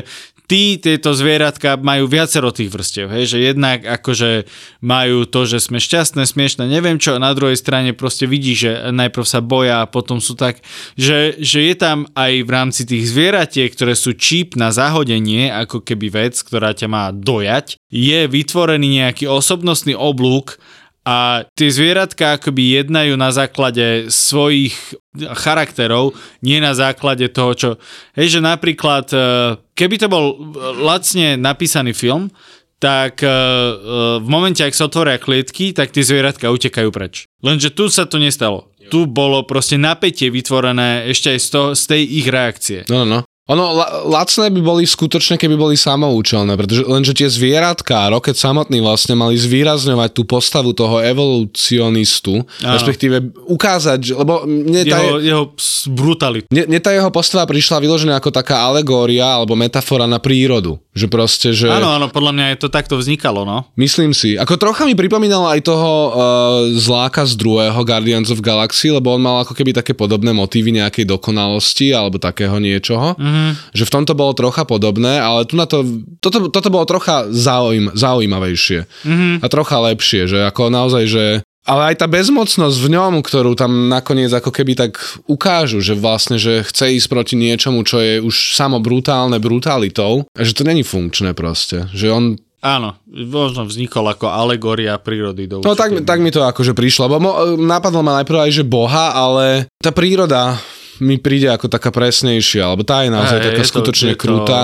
[0.45, 4.45] tí, tieto zvieratka majú viacero tých vrstiev, hej, že jednak akože
[4.85, 8.93] majú to, že sme šťastné, smiešné, neviem čo, a na druhej strane proste vidí, že
[8.93, 10.61] najprv sa boja a potom sú tak,
[11.01, 15.81] že, že je tam aj v rámci tých zvieratiek, ktoré sú číp na zahodenie, ako
[15.81, 20.61] keby vec, ktorá ťa má dojať, je vytvorený nejaký osobnostný oblúk,
[21.05, 24.73] a tie zvieratka akoby jednajú na základe svojich
[25.37, 27.69] charakterov, nie na základe toho, čo...
[28.17, 29.19] Hej, že napríklad, e,
[29.77, 30.41] keby to bol
[30.81, 32.33] lacne napísaný film,
[32.81, 33.33] tak e, e,
[34.25, 37.29] v momente, ak sa otvoria klietky, tak tie zvieratka utekajú preč.
[37.45, 38.73] Lenže tu sa to nestalo.
[38.89, 42.81] Tu bolo proste napätie vytvorené ešte aj z, toho, z tej ich reakcie.
[42.89, 43.34] No, no, no.
[43.45, 48.81] Ono, la, lacné by boli skutočne, keby boli samoučelné, pretože lenže tie zvieratka, Rocket samotný
[48.81, 52.73] vlastne mali zvýrazňovať tú postavu toho evolucionistu, Áno.
[52.73, 55.45] respektíve ukázať, lebo mne tá, Jeho, jeho
[55.93, 56.49] brutalitu.
[56.49, 60.81] mne, mne tá jeho postava prišla vyložená ako taká alegória alebo metafora na prírodu.
[60.95, 61.67] Že proste, že...
[61.67, 63.67] Áno, áno, podľa mňa je to takto vznikalo, no.
[63.75, 64.39] Myslím si.
[64.39, 66.13] Ako trocha mi pripomínal aj toho uh,
[66.79, 71.11] zláka z druhého Guardians of Galaxy, lebo on mal ako keby také podobné motívy nejakej
[71.11, 73.19] dokonalosti alebo takého niečoho.
[73.19, 73.75] Mm-hmm.
[73.75, 75.83] Že v tomto bolo trocha podobné, ale tu na to,
[76.23, 78.87] toto, toto bolo trocha zaujím, zaujímavejšie.
[78.87, 79.33] Mm-hmm.
[79.43, 81.25] A trocha lepšie, že ako naozaj, že
[81.65, 86.37] ale aj tá bezmocnosť v ňom, ktorú tam nakoniec ako keby tak ukážu, že vlastne,
[86.37, 91.33] že chce ísť proti niečomu, čo je už samo brutálne brutalitou, že to není funkčné
[91.33, 91.89] proste.
[91.91, 92.25] Že on
[92.61, 95.45] Áno, možno vznikol ako alegória prírody.
[95.45, 98.65] Do No tak, tak mi to akože prišlo, lebo mo- napadlo ma najprv aj, že
[98.65, 100.57] Boha, ale tá príroda
[100.97, 104.17] mi príde ako taká presnejšia, alebo tá je naozaj Hej, taká je to- skutočne je
[104.17, 104.61] to krutá.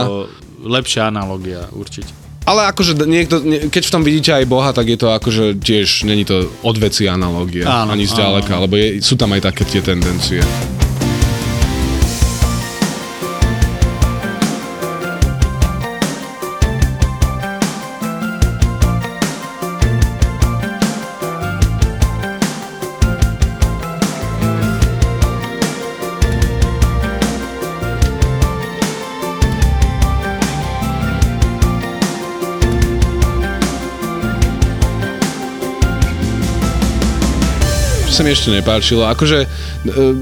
[0.60, 2.08] Lepšia analogia, určite.
[2.42, 6.08] Ale akože niekto, nie- keď v tom vidíte aj Boha, tak je to akože tiež,
[6.08, 8.64] není to odveci analogie, Áno, ani zďaleka, áno.
[8.64, 10.40] lebo je, sú tam aj také tie tendencie.
[38.20, 39.08] Sa mi ešte nepáčilo.
[39.08, 39.48] Akože e,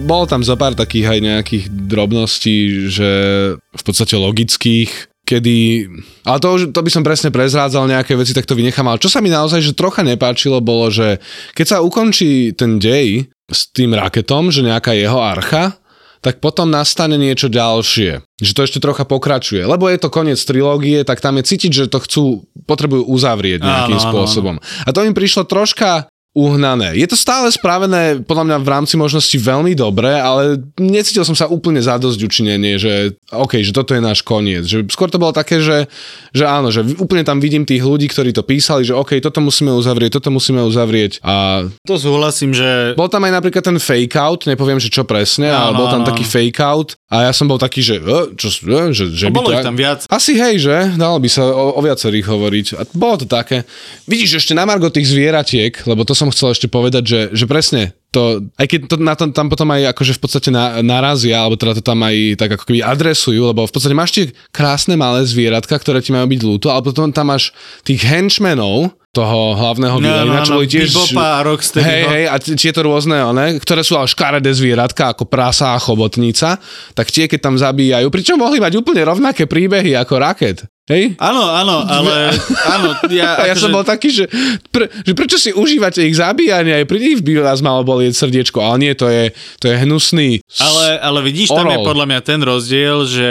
[0.07, 3.11] bolo tam zo pár takých aj nejakých drobností, že
[3.59, 5.91] v podstate logických, kedy...
[6.23, 8.87] Ale to, už, to by som presne prezrádzal nejaké veci, tak to vynechám.
[8.87, 11.19] Ale čo sa mi naozaj že trocha nepáčilo, bolo, že
[11.59, 15.75] keď sa ukončí ten dej s tým raketom, že nejaká jeho archa,
[16.23, 18.23] tak potom nastane niečo ďalšie.
[18.39, 19.67] Že to ešte trocha pokračuje.
[19.67, 23.99] Lebo je to koniec trilógie, tak tam je cítiť, že to chcú, potrebujú uzavrieť nejakým
[23.99, 24.57] Áno, áno, spôsobom.
[24.87, 26.07] A to im prišlo troška
[26.37, 26.95] uhnané.
[26.95, 31.51] Je to stále spravené podľa mňa v rámci možnosti veľmi dobre, ale necítil som sa
[31.51, 34.63] úplne zadosť učinenie, že OK, že toto je náš koniec.
[34.69, 35.91] Že skôr to bolo také, že,
[36.31, 39.73] že áno, že úplne tam vidím tých ľudí, ktorí to písali, že OK, toto musíme
[39.75, 42.95] uzavrieť, toto musíme uzavrieť a To súhlasím, že...
[42.95, 46.03] bol tam aj napríklad ten fake out, nepoviem, že čo presne, ale Áno, bol tam
[46.07, 49.41] taký fake out a ja som bol taký, že, e, čo, e, že, že No,
[49.41, 49.65] bolo to...
[49.65, 50.05] tam viac.
[50.13, 50.77] Asi hej, že?
[50.95, 52.67] Dalo by sa o, o viacerých hovoriť.
[52.77, 53.65] A bolo to také.
[54.05, 57.95] Vidíš, ešte na margo tých zvieratiek, lebo to som chcel ešte povedať, že, že presne,
[58.11, 61.79] to aj keď to na tam potom aj akože v podstate na, narazia, alebo teda
[61.79, 65.79] to tam aj tak ako keby adresujú, lebo v podstate máš tie krásne malé zvieratka,
[65.79, 67.55] ktoré ti majú byť ľúto, ale potom tam máš
[67.87, 70.93] tých henchmenov, toho hlavného No, vilena, no, čo no, boli tiež...
[70.93, 72.11] Bebopa Rocksteady, Hej, no.
[72.13, 76.61] hej, a tieto rôzne, one, ktoré sú ale škaredé zvieratka, ako prasa a chobotnica,
[76.93, 80.69] tak tie, keď tam zabíjajú, pričom mohli mať úplne rovnaké príbehy ako raket.
[80.89, 81.21] Hej?
[81.21, 82.33] Áno, áno, ale
[82.75, 84.25] áno, ja, A ja akože, som bol taký, že,
[84.73, 88.57] pre, že prečo si užívate ich zabíjanie, aj pri nich by vás malo bolieť srdiečko,
[88.65, 90.41] ale nie, to je, to je hnusný.
[90.57, 91.89] ale, ale vidíš, tam je orol.
[91.93, 93.31] podľa mňa ten rozdiel, že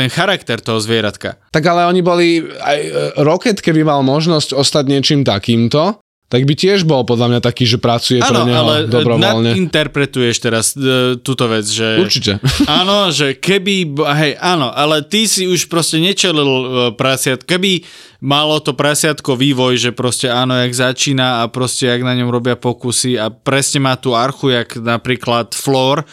[0.00, 1.36] ten charakter toho zvieratka.
[1.52, 6.54] Tak ale oni boli, aj e, Rocket, keby mal možnosť ostať niečím takýmto, tak by
[6.54, 9.50] tiež bol podľa mňa taký, že pracuje pre Áno, neho ale dobrovoľne.
[9.50, 11.98] nadinterpretuješ teraz e, túto vec, že...
[11.98, 12.38] Určite.
[12.80, 16.62] Áno, že keby, hej, áno, ale ty si už proste nečelil uh,
[16.94, 17.82] prasiat, keby
[18.22, 22.54] malo to prasiatko vývoj, že proste áno, jak začína a proste jak na ňom robia
[22.54, 26.04] pokusy a presne má tú archu, jak napríklad Flor,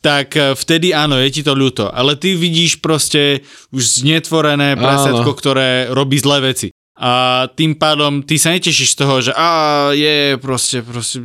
[0.00, 1.90] tak eh, vtedy áno, je ti to ľúto.
[1.90, 3.42] Ale ty vidíš proste
[3.74, 5.38] už znetvorené prasiatko, Áno.
[5.38, 6.70] ktoré robí zlé veci.
[6.96, 9.48] A tým pádom ty sa netešíš z toho, že a
[9.92, 11.20] je proste, proste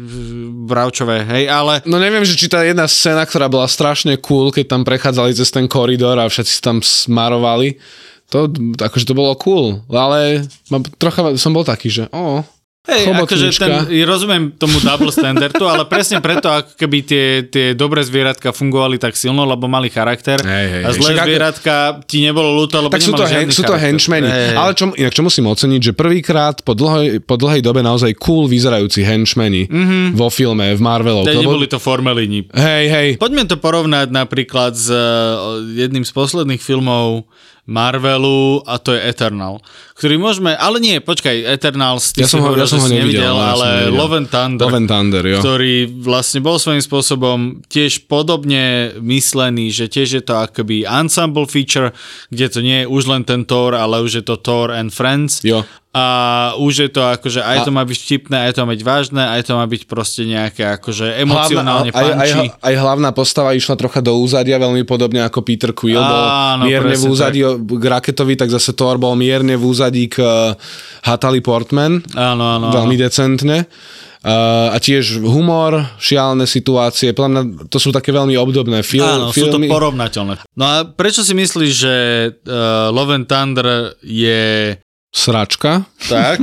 [0.68, 4.68] bravčové, hej, ale No neviem, že či tá jedna scéna, ktorá bola strašne cool, keď
[4.68, 7.80] tam prechádzali cez ten koridor a všetci tam smarovali,
[8.28, 8.52] to,
[8.84, 12.44] akože to bolo cool, ale ma- trocha som bol taký, že o,
[12.82, 18.02] Hej, akože ten, rozumiem tomu double standardu, ale presne preto, ako keby tie, tie dobré
[18.02, 21.76] zvieratka fungovali tak silno, lebo mali charakter Hej, hej, a zlé Však zvieratka
[22.10, 24.26] ti nebolo ľúto, lebo tak sú to, hen, sú to henchmeni.
[24.26, 24.58] Hej, hej.
[24.58, 28.50] Ale čo, inak čo musím oceniť, že prvýkrát po dlhej, po dlhej dobe naozaj cool
[28.50, 30.17] vyzerajúci henchmeni mm-hmm.
[30.17, 31.30] vo filme, v Marvelov.
[31.30, 32.50] To bol- neboli to formelini.
[32.50, 33.08] Hej, hej.
[33.22, 37.30] Poďme to porovnať napríklad s uh, jedným z posledných filmov
[37.69, 39.62] Marvelu a to je Eternal,
[39.93, 43.21] ktorý môžeme, ale nie, počkaj, Eternals, ty Ja som ho- hovoril, ja som ho nevidel,
[43.21, 44.00] nevidel, ale nevidel.
[44.02, 45.39] Love and Thunder, Love and Thunder, jo.
[45.39, 51.93] ktorý vlastne bol svojím spôsobom tiež podobne myslený, že tiež je to akoby ensemble feature,
[52.30, 55.45] kde to nie je už len ten Thor, ale už je to Thor and Friends.
[55.45, 55.62] Jo.
[55.92, 56.06] A
[56.56, 59.24] už je to akože aj A- to má byť vtipné, aj to má byť vážne,
[59.28, 62.48] aj to má byť proste nejaké akože Hlavná, emocionálne aj, aj, panči.
[62.56, 66.96] aj hlavná postava išla trocha do úzadia, veľmi podobne ako Peter Quill bol Áno, mierne
[66.96, 70.56] v úzadí k Raketovi, tak zase Thor bol mierne v úzadí k uh,
[71.04, 72.72] Hatali Portman, Áno, áno.
[72.72, 73.04] veľmi áno.
[73.04, 73.58] decentne.
[74.22, 79.34] Uh, a tiež humor, šialené situácie, podľa mňa to sú také veľmi obdobné fil- Áno,
[79.34, 79.66] sú to filmy.
[79.66, 80.46] porovnateľné.
[80.54, 81.96] No a prečo si myslíš, že
[82.40, 83.68] uh, Love and Thunder
[84.00, 84.78] je
[85.12, 85.86] Sračka.
[86.08, 86.39] tak?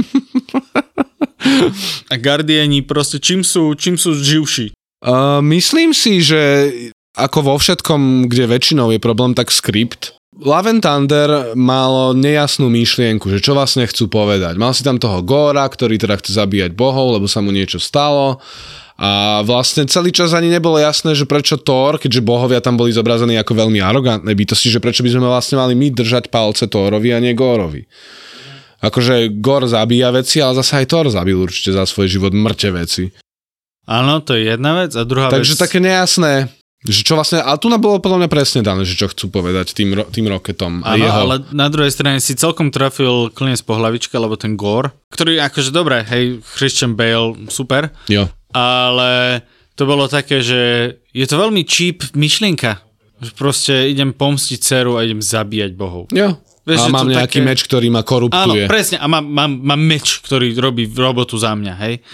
[2.13, 4.77] a Guardiani proste čím sú, čím sú živší?
[5.01, 6.71] Uh, myslím si, že
[7.19, 10.15] ako vo všetkom, kde väčšinou je problém, tak skript.
[10.39, 14.55] Love and Thunder malo nejasnú myšlienku, že čo vlastne chcú povedať.
[14.55, 18.39] Mal si tam toho Gora, ktorý teda chce zabíjať bohov, lebo sa mu niečo stalo.
[18.99, 23.39] A vlastne celý čas ani nebolo jasné, že prečo Thor, keďže bohovia tam boli zobrazení
[23.39, 27.23] ako veľmi arogantné bytosti, že prečo by sme vlastne mali my držať palce Thorovi a
[27.23, 27.87] nie Gorovi.
[28.79, 33.11] Akože Gor zabíja veci, ale zase aj Thor zabil určite za svoj život mŕte veci.
[33.89, 34.95] Áno, to je jedna vec.
[34.95, 35.63] A druhá Takže vec...
[35.65, 36.47] také nejasné,
[36.85, 39.75] že čo vlastne, ale tu na bolo podľa mňa presne dané, že čo chcú povedať
[39.75, 41.11] tým, tým Rocketom a jeho.
[41.11, 45.75] ale na druhej strane si celkom trafil klinec po hlavičke, lebo ten Gore, ktorý akože
[45.75, 48.31] dobre, hej, Christian Bale, super, Jo.
[48.55, 49.43] ale
[49.75, 50.61] to bolo také, že
[51.11, 52.79] je to veľmi cheap myšlienka.
[53.19, 56.07] Že proste idem pomstiť dceru a idem zabíjať bohov.
[56.15, 56.39] Jo.
[56.69, 58.69] Vieš, a mám nejaký také- meč, ktorý ma Áno, koruptuje.
[58.69, 59.01] presne.
[59.01, 62.05] A mám, mám, mám meč, ktorý robí robotu za mňa, hej.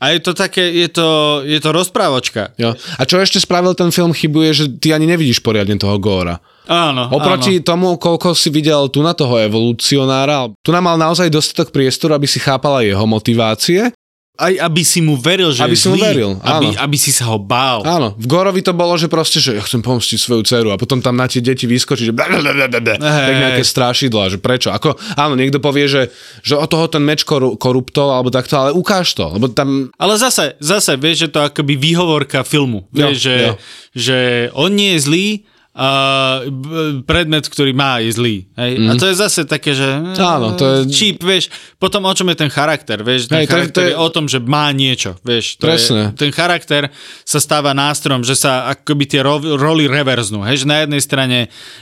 [0.00, 1.08] A je to také, je to,
[1.44, 2.56] je to rozprávočka.
[2.56, 2.72] Jo.
[2.72, 6.40] A čo ešte spravil ten film chybu je, že ty ani nevidíš poriadne toho Góra.
[6.64, 7.66] Áno, Oproti áno.
[7.66, 12.24] tomu, koľko si videl tu na toho evolucionára, tu nám mal naozaj dostatok priestoru, aby
[12.24, 13.92] si chápala jeho motivácie.
[14.40, 16.04] Aj aby si mu veril, že Aby je si mu zlý.
[16.08, 16.80] veril, aby, áno.
[16.80, 17.84] aby si sa ho bál.
[17.84, 20.98] Áno, v Gorovi to bolo, že proste, že ja chcem pomstiť svoju dceru a potom
[20.98, 22.96] tam na tie deti vyskočí, že blablabla, tak
[23.36, 24.72] nejaké strašidla, že prečo.
[24.72, 26.08] Ako, áno, niekto povie, že,
[26.40, 30.16] že od toho ten meč koru, koruptol alebo takto, ale ukáž to, lebo tam Ale
[30.16, 32.88] zase, zase, vieš, že to akoby výhovorka filmu.
[32.90, 33.52] Jo, Vieš, že, jo.
[33.92, 34.18] že
[34.56, 35.26] on nie je zlý,
[35.72, 36.68] b-
[37.02, 38.36] predmet, ktorý má, je zlý.
[38.54, 38.70] Hej?
[38.76, 38.88] Mm.
[38.88, 39.86] A to je zase také, že...
[39.86, 40.18] Mhm.
[40.18, 41.46] Áno, to je- Cheap, vieš.
[41.76, 43.26] Potom o čom je ten charakter, vieš?
[43.26, 45.56] Ten Hej, charakter to je, je- o tom, že má niečo, vieš.
[45.56, 46.10] To Presne.
[46.10, 46.90] Je, ten charakter
[47.22, 50.42] sa stáva nástrojom, že sa akoby tie ro- roli reverznú.
[50.42, 50.62] Hej?
[50.62, 51.38] Že na jednej strane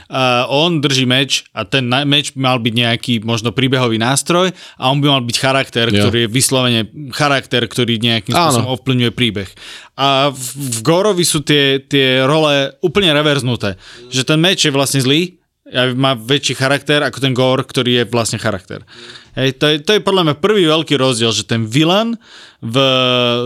[0.07, 4.85] uh, on drží meč a ten na- meč mal byť nejaký možno príbehový nástroj a
[4.87, 6.07] on by mal byť charakter, Jo.
[6.07, 8.53] ktorý je vyslovene charakter, ktorý nejakým Áno.
[8.53, 9.49] spôsobom ovplyvňuje príbeh.
[9.99, 13.75] A v, v Gorovi sú tie, tie role úplne reverznuté.
[14.09, 18.05] Že ten meč je vlastne zlý, a má väčší charakter ako ten Gor, ktorý je
[18.09, 18.81] vlastne charakter.
[19.39, 22.19] Hej, to, je, to je podľa mňa prvý veľký rozdiel, že ten villain
[22.59, 22.77] v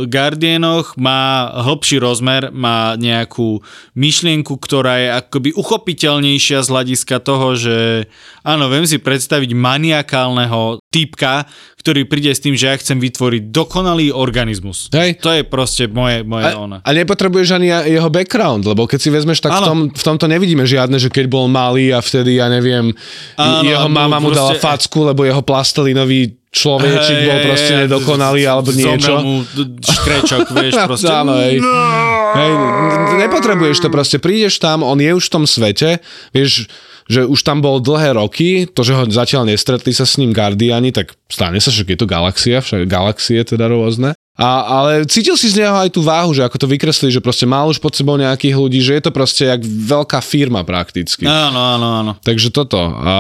[0.09, 3.61] Guardianoch má hĺbší rozmer, má nejakú
[3.93, 8.09] myšlienku, ktorá je akoby uchopiteľnejšia z hľadiska toho, že
[8.41, 11.45] áno, viem si predstaviť maniakálneho typka,
[11.83, 14.89] ktorý príde s tým, že ja chcem vytvoriť dokonalý organizmus.
[14.97, 15.21] Hej.
[15.21, 16.79] To je proste moje, moje A, ona.
[16.81, 20.65] a nepotrebuješ ani jeho background, lebo keď si vezmeš, tak v tom, v tomto nevidíme
[20.65, 22.97] žiadne, že keď bol malý a vtedy, ja neviem,
[23.37, 25.43] Áno, jeho mama mu dala facku, lebo jeho
[25.83, 29.13] plastelinový človečik Hej, bol hej, proste hej, nedokonalý alebo niečo.
[29.25, 29.35] mu
[29.81, 31.11] škrečok, vieš, proste.
[31.11, 31.59] Áno, hej.
[32.33, 36.69] Hej, n- nepotrebuješ to proste, prídeš tam, on je už v tom svete, vieš,
[37.09, 40.93] že už tam bol dlhé roky, to, že ho zatiaľ nestretli sa s ním Guardiani,
[40.93, 44.13] tak stane sa, že je to galaxia, však galaxie teda rôzne.
[44.33, 47.45] A, ale cítil si z neho aj tú váhu, že ako to vykreslili, že proste
[47.45, 51.29] mal už pod sebou nejakých ľudí, že je to proste jak veľká firma prakticky.
[51.29, 52.13] Áno, áno, áno.
[52.25, 52.81] Takže toto.
[52.81, 53.13] A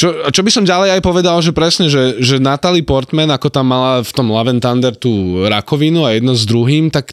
[0.00, 3.68] čo, čo by som ďalej aj povedal, že presne, že, že Natalie Portman, ako tam
[3.68, 7.12] mala v tom Love and Thunder tú rakovinu a jedno s druhým, tak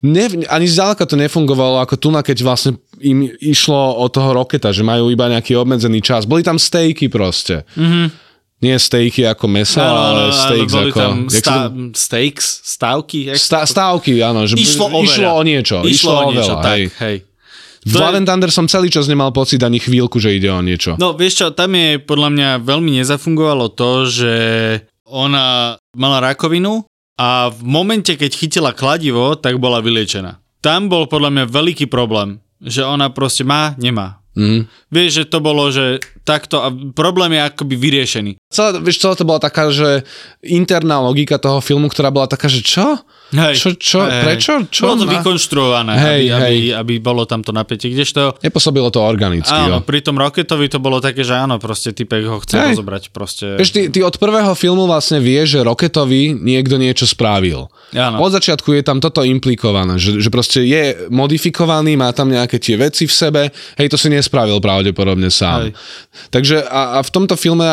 [0.00, 4.80] ne, ani zďaleka to nefungovalo ako tu, keď vlastne im išlo o toho roketa, že
[4.80, 6.24] majú iba nejaký obmedzený čas.
[6.24, 7.68] Boli tam stejky proste.
[7.76, 8.06] Mm-hmm.
[8.64, 10.96] Nie stejky ako meso, ale steaks boli ako...
[10.96, 13.36] tam sta- to- steaks, stávky.
[13.36, 14.48] Sta, stávky, áno.
[14.48, 15.36] Že Išlo o išlo veľa.
[15.36, 15.76] o niečo.
[15.84, 16.84] Išlo, o niečo, veľa, tak, hej.
[17.04, 17.16] hej.
[17.84, 20.60] V je- Love and Thunder som celý čas nemal pocit ani chvíľku, že ide o
[20.64, 20.96] niečo.
[20.96, 24.34] No vieš čo, tam je podľa mňa veľmi nezafungovalo to, že
[25.04, 26.88] ona mala rakovinu
[27.20, 30.40] a v momente, keď chytila kladivo, tak bola vyliečená.
[30.64, 34.24] Tam bol podľa mňa veľký problém, že ona proste má, nemá.
[34.34, 34.66] Mm.
[34.90, 38.32] Vieš, že to bolo, že takto a problém je akoby vyriešený.
[38.50, 40.02] Celé, vieš, celé to bola taká, že
[40.42, 42.98] interná logika toho filmu, ktorá bola taká, že čo?
[43.34, 43.54] Hej.
[43.58, 44.22] Čo, čo, Hej.
[44.22, 44.52] prečo?
[44.70, 44.82] Čo?
[44.86, 46.58] Bolo to Na- vykonštruované, Hej, aby, aby, hej.
[46.78, 47.90] aby bolo tam to napätie.
[47.90, 49.86] Kdežto, Nepôsobilo to organicky, áno, jo.
[49.86, 52.78] pri tom Rocketovi to bolo také, že áno, proste typek ho chce Hej.
[52.78, 53.02] rozobrať.
[53.10, 53.58] Proste.
[53.58, 57.66] Vieš, ty, ty od prvého filmu vlastne vieš, že Rocketovi niekto niečo spravil.
[57.90, 58.22] Áno.
[58.22, 62.78] Od začiatku je tam toto implikované, že, že proste je modifikovaný, má tam nejaké tie
[62.78, 65.68] veci v sebe, hej, to si nespravil pravdepodobne sám.
[65.68, 65.70] Hej.
[66.30, 67.66] Takže a, a v tomto filme,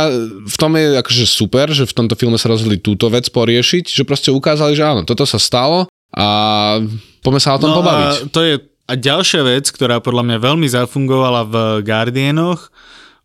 [0.45, 4.03] v tom je akože super, že v tomto filme sa rozhodli túto vec poriešiť, že
[4.07, 6.27] proste ukázali, že áno, toto sa stalo a
[7.19, 8.07] poďme sa o tom pobaviť.
[8.07, 8.53] A to je
[8.91, 11.55] a ďalšia vec, ktorá podľa mňa veľmi zafungovala v
[11.87, 12.71] Guardianoch,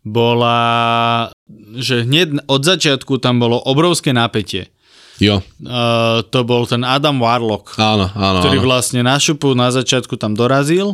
[0.07, 1.27] bola,
[1.75, 4.71] že hneď od začiatku tam bolo obrovské napätie.
[5.17, 8.39] Jo, Uh, to bol ten Adam Warlock, áno, áno.
[8.45, 8.67] ktorý áno.
[8.69, 10.93] vlastne na šupu na začiatku tam dorazil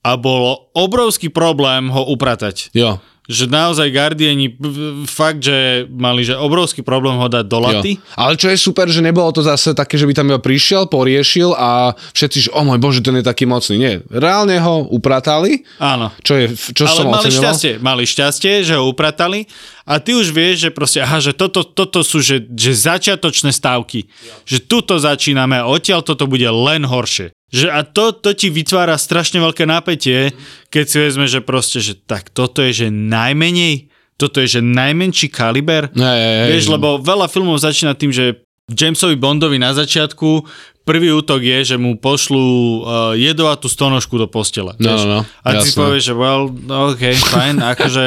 [0.00, 2.72] a bolo obrovský problém ho upratať.
[2.72, 4.58] Jo, Že naozaj Guardiani
[5.06, 7.92] fakt, že mali že obrovský problém ho dať do laty.
[7.94, 8.02] Jo.
[8.18, 11.54] Ale čo je super, že nebolo to zase také, že by tam iba prišiel, poriešil
[11.54, 13.78] a všetci, že o môj bože, ten je taký mocný.
[13.78, 16.10] Nie, reálne ho upratali, Áno.
[16.26, 17.42] čo, je, čo Ale som mali oceňoval.
[17.46, 19.46] šťastie, mali šťastie, že ho upratali
[19.86, 24.10] a ty už vieš, že proste, aha, že toto, toto sú že, že začiatočné stávky.
[24.42, 27.30] Že tuto začíname a odtiaľ toto bude len horšie.
[27.50, 30.30] Že a to, to ti vytvára strašne veľké napätie,
[30.70, 35.28] keď si vezme, že proste, že tak toto je, že najmenej, toto je, že najmenší
[35.34, 35.90] kaliber.
[35.90, 36.48] Hej, hej.
[36.54, 38.38] Vieš, lebo veľa filmov začína tým, že
[38.70, 40.46] Jamesovi Bondovi na začiatku
[40.80, 42.78] prvý útok je, že mu pošlú uh,
[43.14, 44.74] jedovatú stonožku do postele.
[44.76, 45.02] No, vieš.
[45.02, 45.76] no, no, A ty jasné.
[45.76, 46.42] povieš, že well,
[46.88, 48.04] ok, fajn, akože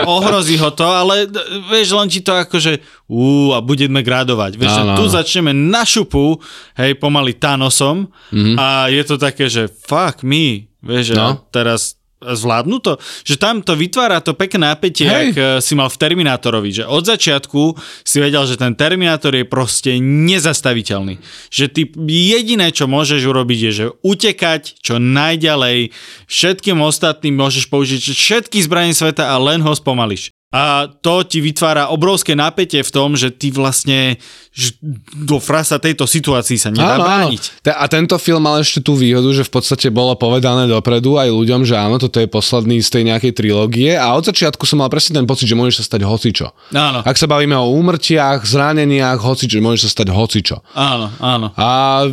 [0.00, 1.28] ohrozí ho to, ale
[1.68, 4.56] vieš, len ti to akože ú, a budeme gradovať.
[4.56, 5.12] Vieš, že Áno, tu áno.
[5.12, 6.40] začneme na šupu,
[6.74, 8.54] hej, pomaly Thanosom Mhm.
[8.56, 11.36] a je to také, že fuck me, vieš, no.
[11.36, 11.44] No.
[11.48, 11.98] teraz
[12.32, 15.12] zvládnu to, že tam to vytvára to pekné napätie, Hej.
[15.12, 19.44] jak eh, si mal v Terminátorovi, že od začiatku si vedel, že ten Terminátor je
[19.44, 21.20] proste nezastaviteľný.
[21.52, 25.92] Že ty jediné, čo môžeš urobiť, je, že utekať čo najďalej,
[26.26, 30.32] všetkým ostatným môžeš použiť všetky zbranie sveta a len ho spomališ.
[30.54, 34.22] A to ti vytvára obrovské napätie v tom, že ty vlastne
[34.54, 34.78] že
[35.12, 37.42] do frasa tejto situácii sa nedá brániť.
[37.58, 41.26] Te- A tento film mal ešte tú výhodu, že v podstate bolo povedané dopredu aj
[41.26, 44.86] ľuďom, že áno, toto je posledný z tej nejakej trilógie a od začiatku som mal
[44.86, 46.54] presne ten pocit, že môžeš sa stať hocičo.
[46.70, 50.62] Áno, Ak sa bavíme o úmrtiach, zraneniach, hocičo, môžeš sa stať hocičo.
[50.70, 51.50] áno, áno.
[51.58, 52.06] A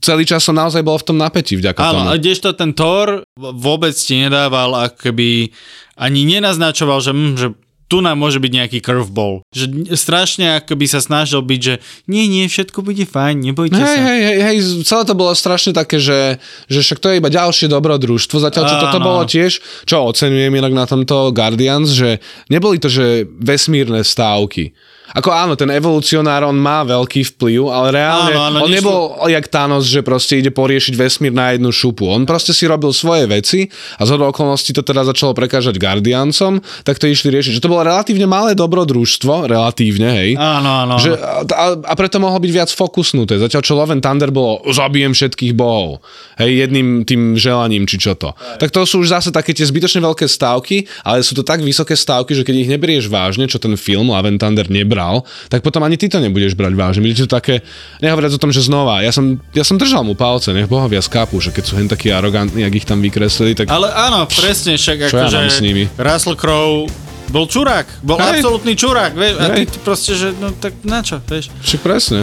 [0.00, 2.08] celý čas som naozaj bol v tom napätí vďaka tomu.
[2.08, 5.52] Áno, kdežto ten Thor vôbec ti nedával akoby
[6.00, 7.48] ani nenaznačoval, že, hm, že
[7.92, 9.44] tu nám môže byť nejaký curveball.
[9.52, 11.74] Že strašne akoby sa snažil byť, že
[12.08, 14.00] nie, nie, všetko bude fajn, nebojte Hej, sa.
[14.08, 16.40] hej, hej, hej, celé to bolo strašne také, že,
[16.72, 19.06] že však to je iba ďalšie dobrodružstvo, zatiaľ čo Áno, toto áno.
[19.12, 24.72] bolo tiež, čo oceňujem inak na tomto Guardians, že neboli to, že vesmírne stávky,
[25.12, 29.00] Ako áno, ten evolucionár, on má veľký vplyv, ale reálne, Áno, áno, on nešlo- nebol
[29.28, 32.08] jak Thanos, že proste ide poriešiť vesmír na jednu šupu.
[32.08, 36.96] On proste si robil svoje veci a z okolností to teda začalo prekážať Guardiancom, tak
[36.96, 37.60] to išli riešiť.
[37.60, 40.30] Že to bolo relatívne malé dobrodružstvo, relatívne, hej.
[40.40, 40.94] Áno, áno.
[40.96, 41.12] Že,
[41.52, 43.36] a, a preto mohlo byť viac fokusnuté.
[43.36, 46.00] Zatiaľ čo Love and Thunder bolo zabijem všetkých bohov.
[46.40, 48.32] Hej, jedným tým želaním, či čo to.
[48.56, 51.92] Tak to sú už zase také tie zbytočne veľké stávky, ale sú to tak vysoké
[51.92, 55.01] stávky, že keď ich neberieš vážne, čo ten film Love and Thunder nebral,
[55.50, 57.00] tak potom ani ty to nebudeš brať vážne.
[57.02, 57.60] Bude to také,
[57.98, 61.42] nehovoriac o tom, že znova, ja som, ja som držal mu palce, nech bohovia skápu,
[61.42, 65.10] že keď sú hen takí arogantní, jak ich tam vykreslili, tak Ale áno, presne, však
[65.10, 65.84] Čo ja akože mám s nimi?
[65.98, 66.86] Russell Crowe
[67.32, 68.44] bol čurák, bol Hej.
[68.44, 71.48] absolútny čurák, vieš, a ty proste, že no tak na čo, vieš.
[71.64, 72.20] však presne.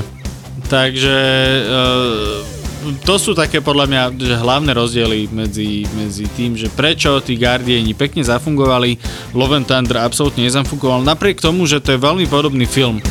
[0.69, 1.17] Takže
[1.65, 2.58] uh,
[3.03, 7.91] to sú také podľa mňa že hlavné rozdiely medzi, medzi tým, že prečo tí Guardiani
[7.91, 8.99] pekne zafungovali,
[9.35, 13.03] Love and Thunder absolútne nezafungoval, napriek tomu, že to je veľmi podobný film.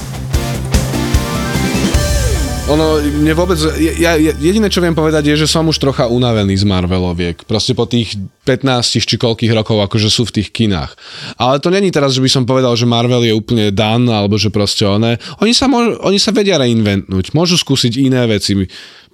[2.69, 6.53] Ono, mne vôbec, ja, ja, jediné, čo viem povedať, je, že som už trocha unavený
[6.53, 7.41] z Marveloviek.
[7.49, 10.93] Proste po tých 15 či koľkých rokov, akože sú v tých kinách.
[11.41, 14.53] Ale to není teraz, že by som povedal, že Marvel je úplne dan, alebo že
[14.53, 15.17] proste oné.
[15.41, 18.53] Oni sa, môž, oni sa vedia reinventnúť, môžu skúsiť iné veci.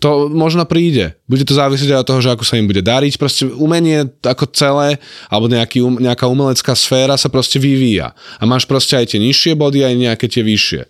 [0.03, 1.19] To možno príde.
[1.25, 3.17] Bude to závisieť od toho, že ako sa im bude dariť.
[3.17, 4.99] Proste umenie ako celé,
[5.31, 8.13] alebo nejaký, um, nejaká umelecká sféra sa proste vyvíja.
[8.39, 10.81] A máš proste aj tie nižšie body, aj nejaké tie vyššie.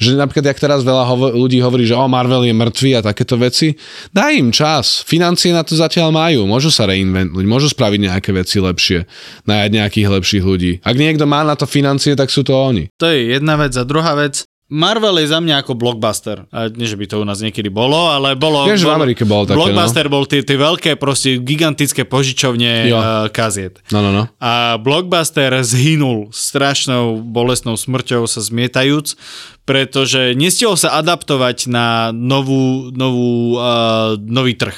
[0.00, 3.36] Že napríklad, jak teraz veľa hovo- ľudí hovorí, že o, Marvel je mŕtvý a takéto
[3.36, 3.74] veci,
[4.14, 5.04] daj im čas.
[5.04, 6.46] Financie na to zatiaľ majú.
[6.46, 9.04] Môžu sa reinventnúť, môžu spraviť nejaké veci lepšie.
[9.44, 10.72] Najať nejakých lepších ľudí.
[10.86, 12.88] Ak niekto má na to financie, tak sú to oni.
[13.00, 16.48] To je jedna vec a druhá vec, Marvel je za mňa ako blockbuster.
[16.48, 18.64] A nie, že by to u nás niekedy bolo, ale bolo...
[18.64, 19.68] Viem, že v Amerike bolo také, no.
[19.68, 22.96] Blockbuster bol tie, tie veľké, proste gigantické požičovne Jo.
[22.96, 23.84] uh, kaziet.
[23.92, 24.32] No, no, no.
[24.40, 29.20] A Blockbuster zhynul strašnou bolestnou smrťou sa zmietajúc,
[29.68, 34.74] pretože nestihol sa adaptovať na novú, novú, uh, nový trh.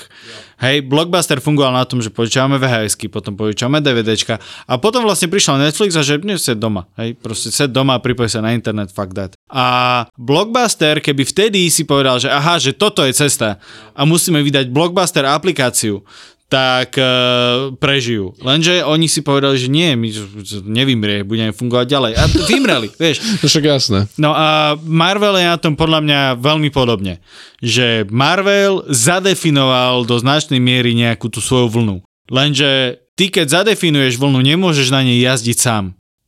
[0.62, 4.38] Hej, Blockbuster fungoval na tom, že požičávame VHSky, potom požičávame DVDčka
[4.70, 6.86] a potom vlastne prišiel Netflix a že set doma.
[6.94, 9.34] Hej, proste set doma, pripoj sa na internet, fuck that.
[9.50, 13.58] A Blockbuster, keby vtedy si povedal, že aha, že toto je cesta
[13.94, 16.06] a musíme vydať Blockbuster aplikáciu,
[16.48, 17.04] tak e,
[17.80, 18.36] prežijú.
[18.38, 20.08] Lenže oni si povedali, že nie, my
[20.68, 22.12] nevymrie, budeme fungovať ďalej.
[22.14, 23.24] A vymreli, vieš.
[23.42, 23.98] To však jasné.
[24.20, 27.24] No a Marvel je na tom podľa mňa veľmi podobne.
[27.64, 31.96] Že Marvel zadefinoval do značnej miery nejakú tú svoju vlnu.
[32.28, 35.84] Lenže ty keď zadefinuješ vlnu, nemôžeš na nej jazdiť sám.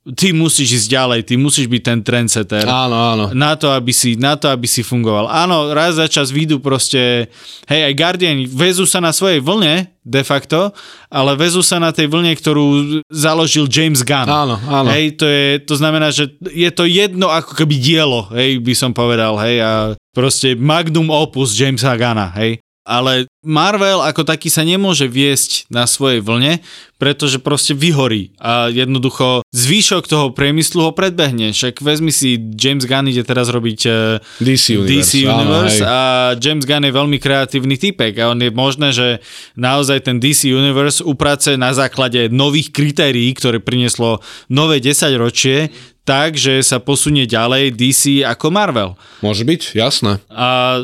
[0.06, 3.24] Ty musíš ísť ďalej, ty musíš byť ten trendsetter Áno, áno.
[3.34, 5.26] na to, aby si, na to, aby si fungoval.
[5.26, 7.26] Áno, raz za čas výjdu proste,
[7.66, 10.70] hej, aj Guardian vezú sa na svojej vlne, de facto,
[11.10, 12.66] ale vezú sa na tej vlne, ktorú
[13.10, 14.30] založil James Gunn.
[14.30, 14.94] Áno, áno.
[14.94, 18.94] Hej, to, je, to znamená, že je to jedno ako keby dielo, hej, by som
[18.94, 19.70] povedal, hej, a
[20.14, 22.62] proste magnum opus Jamesa Gunna, hej.
[22.86, 26.62] Ale Marvel ako taký sa nemôže viesť na svojej vlne,
[26.96, 31.52] pretože proste vyhorí a jednoducho zvýšok toho priemyslu ho predbehne.
[31.52, 33.94] Však vezmi si, James Gunn ide teraz robiť eh,
[34.40, 34.90] DC Universe.
[34.90, 36.00] DC Universe áno, a
[36.40, 39.20] James Gunn je veľmi kreatívny typek a on je možné, že
[39.58, 45.68] naozaj ten DC Universe uprace na základe nových kritérií, ktoré prinieslo nové 10 ročie,
[46.06, 48.94] tak, že sa posunie ďalej DC ako Marvel.
[49.26, 50.22] Môže byť, jasné.
[50.30, 50.78] A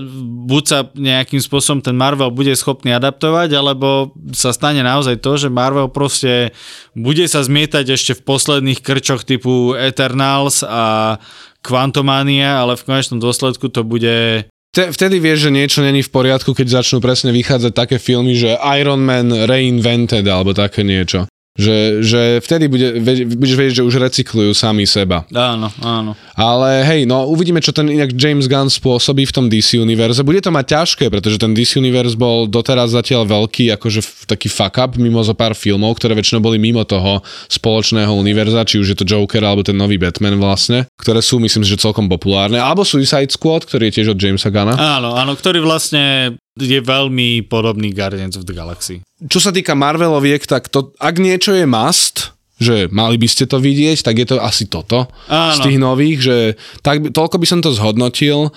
[0.51, 5.49] buď sa nejakým spôsobom ten Marvel bude schopný adaptovať, alebo sa stane naozaj to, že
[5.49, 6.51] Marvel proste
[6.99, 11.17] bude sa zmietať ešte v posledných krčoch typu Eternals a
[11.63, 16.57] Quantumania, ale v konečnom dôsledku to bude Te, vtedy vieš, že niečo není v poriadku,
[16.57, 21.29] keď začnú presne vychádzať také filmy, že Iron Man reinvented alebo také niečo.
[21.53, 22.97] Že, že vtedy bude,
[23.37, 25.29] budeš vedieť, že už recyklujú sami seba.
[25.37, 26.17] Áno, áno.
[26.33, 30.25] Ale hej, no uvidíme, čo ten inak James Gunn spôsobí v tom DC univerze.
[30.25, 34.81] Bude to mať ťažké, pretože ten DC universe bol doteraz zatiaľ veľký, akože taký fuck
[34.81, 37.21] up mimo zo pár filmov, ktoré väčšinou boli mimo toho
[37.53, 41.69] spoločného univerza, či už je to Joker alebo ten nový Batman vlastne, ktoré sú myslím,
[41.69, 42.57] že celkom populárne.
[42.57, 44.73] Alebo Suicide Squad, ktorý je tiež od Jamesa Gunna.
[44.81, 49.01] Áno, áno, ktorý vlastne je veľmi podobný Guardians of the Galaxy.
[49.25, 53.57] Čo sa týka Marveloviek, tak to, ak niečo je must, že mali by ste to
[53.59, 55.57] vidieť, tak je to asi toto Áno.
[55.57, 56.37] z tých nových, že
[56.85, 58.53] tak, toľko by som to zhodnotil.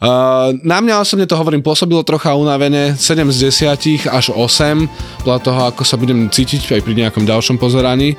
[0.00, 5.38] Uh, na mňa osobne to hovorím, pôsobilo trocha unavene, 7 z 10 až 8, podľa
[5.44, 8.16] toho, ako sa budem cítiť aj pri nejakom ďalšom pozeraní.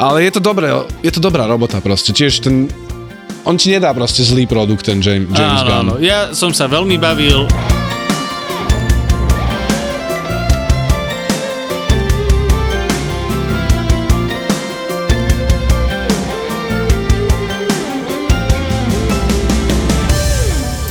[0.00, 0.72] Ale je to dobré,
[1.04, 2.10] je to dobrá robota proste.
[2.16, 2.66] Tiež ten,
[3.44, 5.76] on ti nedá proste zlý produkt, ten James, James áno, Gunn.
[5.76, 5.92] áno.
[6.02, 7.46] Ja som sa veľmi bavil.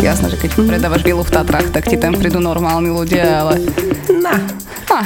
[0.09, 3.61] Jasné, že keď predávaš vilu v Tatrách, tak ti tam prídu normálni ľudia, ale...
[4.09, 4.41] Na,
[4.89, 5.05] Ha,